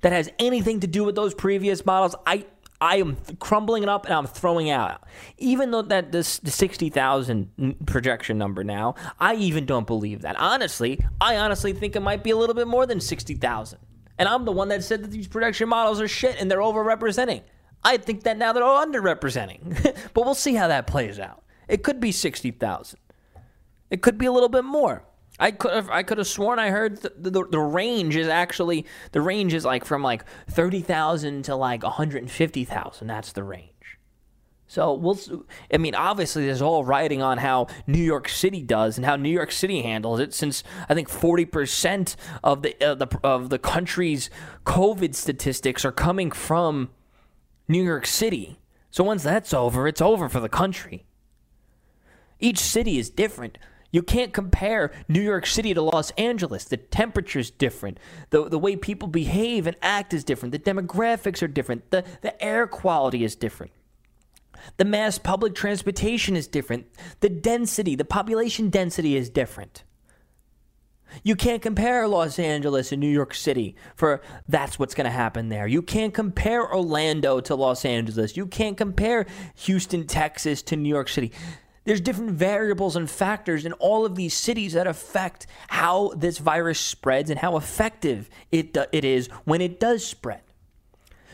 that 0.00 0.12
has 0.12 0.30
anything 0.38 0.80
to 0.80 0.86
do 0.86 1.04
with 1.04 1.14
those 1.14 1.34
previous 1.34 1.84
models, 1.84 2.14
I 2.26 2.46
I 2.80 2.96
am 2.98 3.16
crumbling 3.40 3.82
it 3.82 3.88
up 3.88 4.04
and 4.04 4.14
I'm 4.14 4.26
throwing 4.26 4.70
out. 4.70 5.02
Even 5.36 5.72
though 5.72 5.82
that 5.82 6.12
this 6.12 6.38
the 6.38 6.50
60,000 6.50 7.76
projection 7.86 8.38
number 8.38 8.62
now, 8.62 8.94
I 9.18 9.34
even 9.34 9.66
don't 9.66 9.86
believe 9.86 10.22
that. 10.22 10.36
Honestly, 10.38 11.04
I 11.20 11.36
honestly 11.36 11.72
think 11.72 11.96
it 11.96 12.00
might 12.00 12.22
be 12.22 12.30
a 12.30 12.36
little 12.36 12.54
bit 12.54 12.68
more 12.68 12.86
than 12.86 13.00
60,000. 13.00 13.78
And 14.18 14.28
I'm 14.28 14.44
the 14.44 14.52
one 14.52 14.68
that 14.68 14.84
said 14.84 15.02
that 15.02 15.10
these 15.10 15.28
projection 15.28 15.68
models 15.68 16.00
are 16.00 16.08
shit 16.08 16.40
and 16.40 16.50
they're 16.50 16.58
overrepresenting. 16.58 17.42
I 17.82 17.96
think 17.96 18.24
that 18.24 18.36
now 18.36 18.52
they're 18.52 18.62
underrepresenting. 18.62 19.94
but 20.14 20.24
we'll 20.24 20.34
see 20.34 20.54
how 20.54 20.68
that 20.68 20.86
plays 20.86 21.18
out. 21.18 21.42
It 21.68 21.82
could 21.82 22.00
be 22.00 22.12
60,000. 22.12 22.98
It 23.90 24.02
could 24.02 24.18
be 24.18 24.26
a 24.26 24.32
little 24.32 24.48
bit 24.48 24.64
more. 24.64 25.04
I 25.38 25.52
could 25.52 25.72
have 25.72 25.90
I 25.90 26.02
could 26.02 26.18
have 26.18 26.26
sworn 26.26 26.58
I 26.58 26.70
heard 26.70 27.02
the, 27.02 27.30
the, 27.30 27.44
the 27.44 27.60
range 27.60 28.16
is 28.16 28.28
actually 28.28 28.86
the 29.12 29.20
range 29.20 29.54
is 29.54 29.64
like 29.64 29.84
from 29.84 30.02
like 30.02 30.24
thirty 30.48 30.80
thousand 30.80 31.44
to 31.44 31.54
like 31.54 31.82
one 31.82 31.92
hundred 31.92 32.22
and 32.22 32.30
fifty 32.30 32.64
thousand. 32.64 33.06
That's 33.06 33.32
the 33.32 33.44
range. 33.44 33.72
So 34.70 34.92
we'll. 34.92 35.18
I 35.72 35.78
mean, 35.78 35.94
obviously, 35.94 36.44
there's 36.44 36.60
all 36.60 36.84
writing 36.84 37.22
on 37.22 37.38
how 37.38 37.68
New 37.86 38.02
York 38.02 38.28
City 38.28 38.62
does 38.62 38.98
and 38.98 39.06
how 39.06 39.16
New 39.16 39.30
York 39.30 39.50
City 39.50 39.80
handles 39.80 40.20
it. 40.20 40.34
Since 40.34 40.62
I 40.90 40.94
think 40.94 41.08
forty 41.08 41.46
percent 41.46 42.16
of 42.44 42.60
the 42.60 42.76
uh, 42.84 42.94
the 42.94 43.08
of 43.24 43.48
the 43.48 43.58
country's 43.58 44.28
COVID 44.66 45.14
statistics 45.14 45.86
are 45.86 45.92
coming 45.92 46.30
from 46.30 46.90
New 47.66 47.82
York 47.82 48.04
City. 48.04 48.58
So 48.90 49.02
once 49.04 49.22
that's 49.22 49.54
over, 49.54 49.88
it's 49.88 50.02
over 50.02 50.28
for 50.28 50.40
the 50.40 50.50
country. 50.50 51.06
Each 52.38 52.58
city 52.58 52.98
is 52.98 53.08
different. 53.08 53.56
You 53.90 54.02
can't 54.02 54.32
compare 54.32 54.92
New 55.08 55.20
York 55.20 55.46
City 55.46 55.72
to 55.72 55.80
Los 55.80 56.10
Angeles. 56.12 56.64
The 56.64 56.76
temperature's 56.76 57.50
different. 57.50 57.98
The, 58.30 58.48
the 58.48 58.58
way 58.58 58.76
people 58.76 59.08
behave 59.08 59.66
and 59.66 59.76
act 59.80 60.12
is 60.12 60.24
different. 60.24 60.52
The 60.52 60.58
demographics 60.58 61.42
are 61.42 61.48
different. 61.48 61.90
The, 61.90 62.04
the 62.20 62.42
air 62.42 62.66
quality 62.66 63.24
is 63.24 63.34
different. 63.34 63.72
The 64.76 64.84
mass 64.84 65.18
public 65.18 65.54
transportation 65.54 66.36
is 66.36 66.46
different. 66.46 66.86
The 67.20 67.30
density, 67.30 67.94
the 67.94 68.04
population 68.04 68.68
density 68.68 69.16
is 69.16 69.30
different. 69.30 69.84
You 71.22 71.36
can't 71.36 71.62
compare 71.62 72.06
Los 72.06 72.38
Angeles 72.38 72.92
and 72.92 73.00
New 73.00 73.08
York 73.08 73.34
City 73.34 73.76
for 73.96 74.20
that's 74.46 74.78
what's 74.78 74.94
going 74.94 75.06
to 75.06 75.10
happen 75.10 75.48
there. 75.48 75.66
You 75.66 75.80
can't 75.80 76.12
compare 76.12 76.70
Orlando 76.70 77.40
to 77.40 77.54
Los 77.54 77.86
Angeles. 77.86 78.36
You 78.36 78.46
can't 78.46 78.76
compare 78.76 79.24
Houston, 79.56 80.06
Texas 80.06 80.60
to 80.64 80.76
New 80.76 80.88
York 80.90 81.08
City. 81.08 81.32
There's 81.88 82.02
different 82.02 82.32
variables 82.32 82.96
and 82.96 83.08
factors 83.08 83.64
in 83.64 83.72
all 83.72 84.04
of 84.04 84.14
these 84.14 84.34
cities 84.34 84.74
that 84.74 84.86
affect 84.86 85.46
how 85.68 86.12
this 86.14 86.36
virus 86.36 86.78
spreads 86.78 87.30
and 87.30 87.40
how 87.40 87.56
effective 87.56 88.28
it, 88.52 88.76
it 88.92 89.06
is 89.06 89.28
when 89.46 89.62
it 89.62 89.80
does 89.80 90.04
spread. 90.04 90.42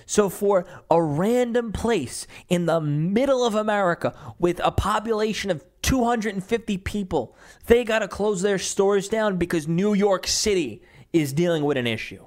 So, 0.06 0.28
for 0.28 0.64
a 0.88 1.02
random 1.02 1.72
place 1.72 2.28
in 2.48 2.66
the 2.66 2.80
middle 2.80 3.44
of 3.44 3.56
America 3.56 4.14
with 4.38 4.60
a 4.62 4.70
population 4.70 5.50
of 5.50 5.64
250 5.82 6.78
people, 6.78 7.36
they 7.66 7.82
got 7.82 7.98
to 7.98 8.06
close 8.06 8.40
their 8.40 8.58
stores 8.58 9.08
down 9.08 9.38
because 9.38 9.66
New 9.66 9.92
York 9.92 10.24
City 10.24 10.82
is 11.12 11.32
dealing 11.32 11.64
with 11.64 11.76
an 11.76 11.88
issue. 11.88 12.24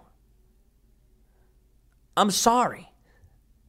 I'm 2.18 2.32
sorry. 2.32 2.92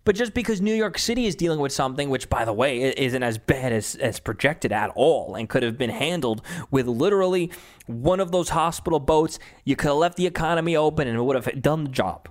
But 0.08 0.16
just 0.16 0.32
because 0.32 0.62
New 0.62 0.72
York 0.72 0.96
City 0.96 1.26
is 1.26 1.36
dealing 1.36 1.60
with 1.60 1.70
something, 1.70 2.08
which, 2.08 2.30
by 2.30 2.46
the 2.46 2.52
way, 2.54 2.80
isn't 2.98 3.22
as 3.22 3.36
bad 3.36 3.74
as, 3.74 3.94
as 3.96 4.18
projected 4.18 4.72
at 4.72 4.88
all 4.94 5.34
and 5.34 5.50
could 5.50 5.62
have 5.62 5.76
been 5.76 5.90
handled 5.90 6.40
with 6.70 6.86
literally 6.86 7.52
one 7.86 8.18
of 8.18 8.32
those 8.32 8.48
hospital 8.48 9.00
boats, 9.00 9.38
you 9.66 9.76
could 9.76 9.88
have 9.88 9.98
left 9.98 10.16
the 10.16 10.24
economy 10.24 10.74
open 10.74 11.08
and 11.08 11.18
it 11.18 11.22
would 11.22 11.36
have 11.36 11.60
done 11.60 11.84
the 11.84 11.90
job. 11.90 12.26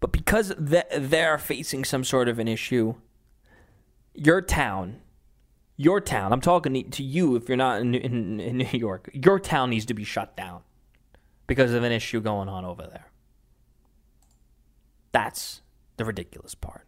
But 0.00 0.10
because 0.10 0.52
they're 0.58 1.38
facing 1.38 1.84
some 1.84 2.02
sort 2.02 2.28
of 2.28 2.40
an 2.40 2.48
issue, 2.48 2.96
your 4.12 4.40
town, 4.40 5.02
your 5.76 6.00
town, 6.00 6.32
I'm 6.32 6.40
talking 6.40 6.90
to 6.90 7.02
you 7.04 7.36
if 7.36 7.48
you're 7.48 7.56
not 7.56 7.80
in, 7.80 7.94
in, 7.94 8.40
in 8.40 8.56
New 8.56 8.66
York, 8.76 9.08
your 9.12 9.38
town 9.38 9.70
needs 9.70 9.86
to 9.86 9.94
be 9.94 10.02
shut 10.02 10.36
down 10.36 10.62
because 11.46 11.72
of 11.72 11.84
an 11.84 11.92
issue 11.92 12.20
going 12.20 12.48
on 12.48 12.64
over 12.64 12.82
there. 12.82 13.06
That's 15.12 15.61
the 16.02 16.06
ridiculous 16.06 16.54
part. 16.56 16.84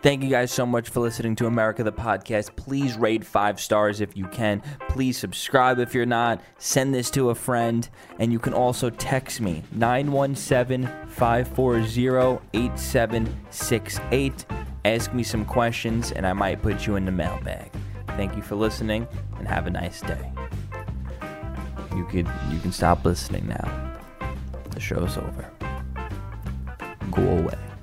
Thank 0.00 0.22
you 0.22 0.28
guys 0.28 0.52
so 0.52 0.64
much 0.66 0.90
for 0.90 1.00
listening 1.00 1.34
to 1.36 1.46
America 1.46 1.82
the 1.82 1.92
Podcast. 1.92 2.54
Please 2.56 2.96
rate 2.96 3.24
five 3.24 3.58
stars 3.58 4.00
if 4.00 4.16
you 4.16 4.26
can. 4.28 4.62
Please 4.90 5.18
subscribe 5.18 5.78
if 5.78 5.94
you're 5.94 6.06
not. 6.06 6.40
Send 6.58 6.94
this 6.94 7.10
to 7.12 7.30
a 7.30 7.34
friend. 7.34 7.88
And 8.18 8.30
you 8.30 8.38
can 8.38 8.52
also 8.52 8.90
text 8.90 9.40
me 9.40 9.64
917 9.72 10.86
540 11.08 12.38
8768. 12.52 14.46
Ask 14.84 15.14
me 15.14 15.22
some 15.22 15.44
questions, 15.46 16.12
and 16.12 16.26
I 16.26 16.34
might 16.34 16.62
put 16.62 16.86
you 16.86 16.96
in 16.96 17.06
the 17.06 17.12
mailbag. 17.12 17.72
Thank 18.08 18.36
you 18.36 18.42
for 18.42 18.54
listening, 18.54 19.08
and 19.38 19.48
have 19.48 19.66
a 19.66 19.70
nice 19.70 20.02
day. 20.02 20.30
You 21.96 22.04
could 22.04 22.28
you 22.52 22.58
can 22.60 22.70
stop 22.70 23.04
listening 23.04 23.48
now. 23.48 23.96
The 24.70 24.80
show's 24.80 25.16
over. 25.16 25.50
Go 27.10 27.22
away. 27.22 27.73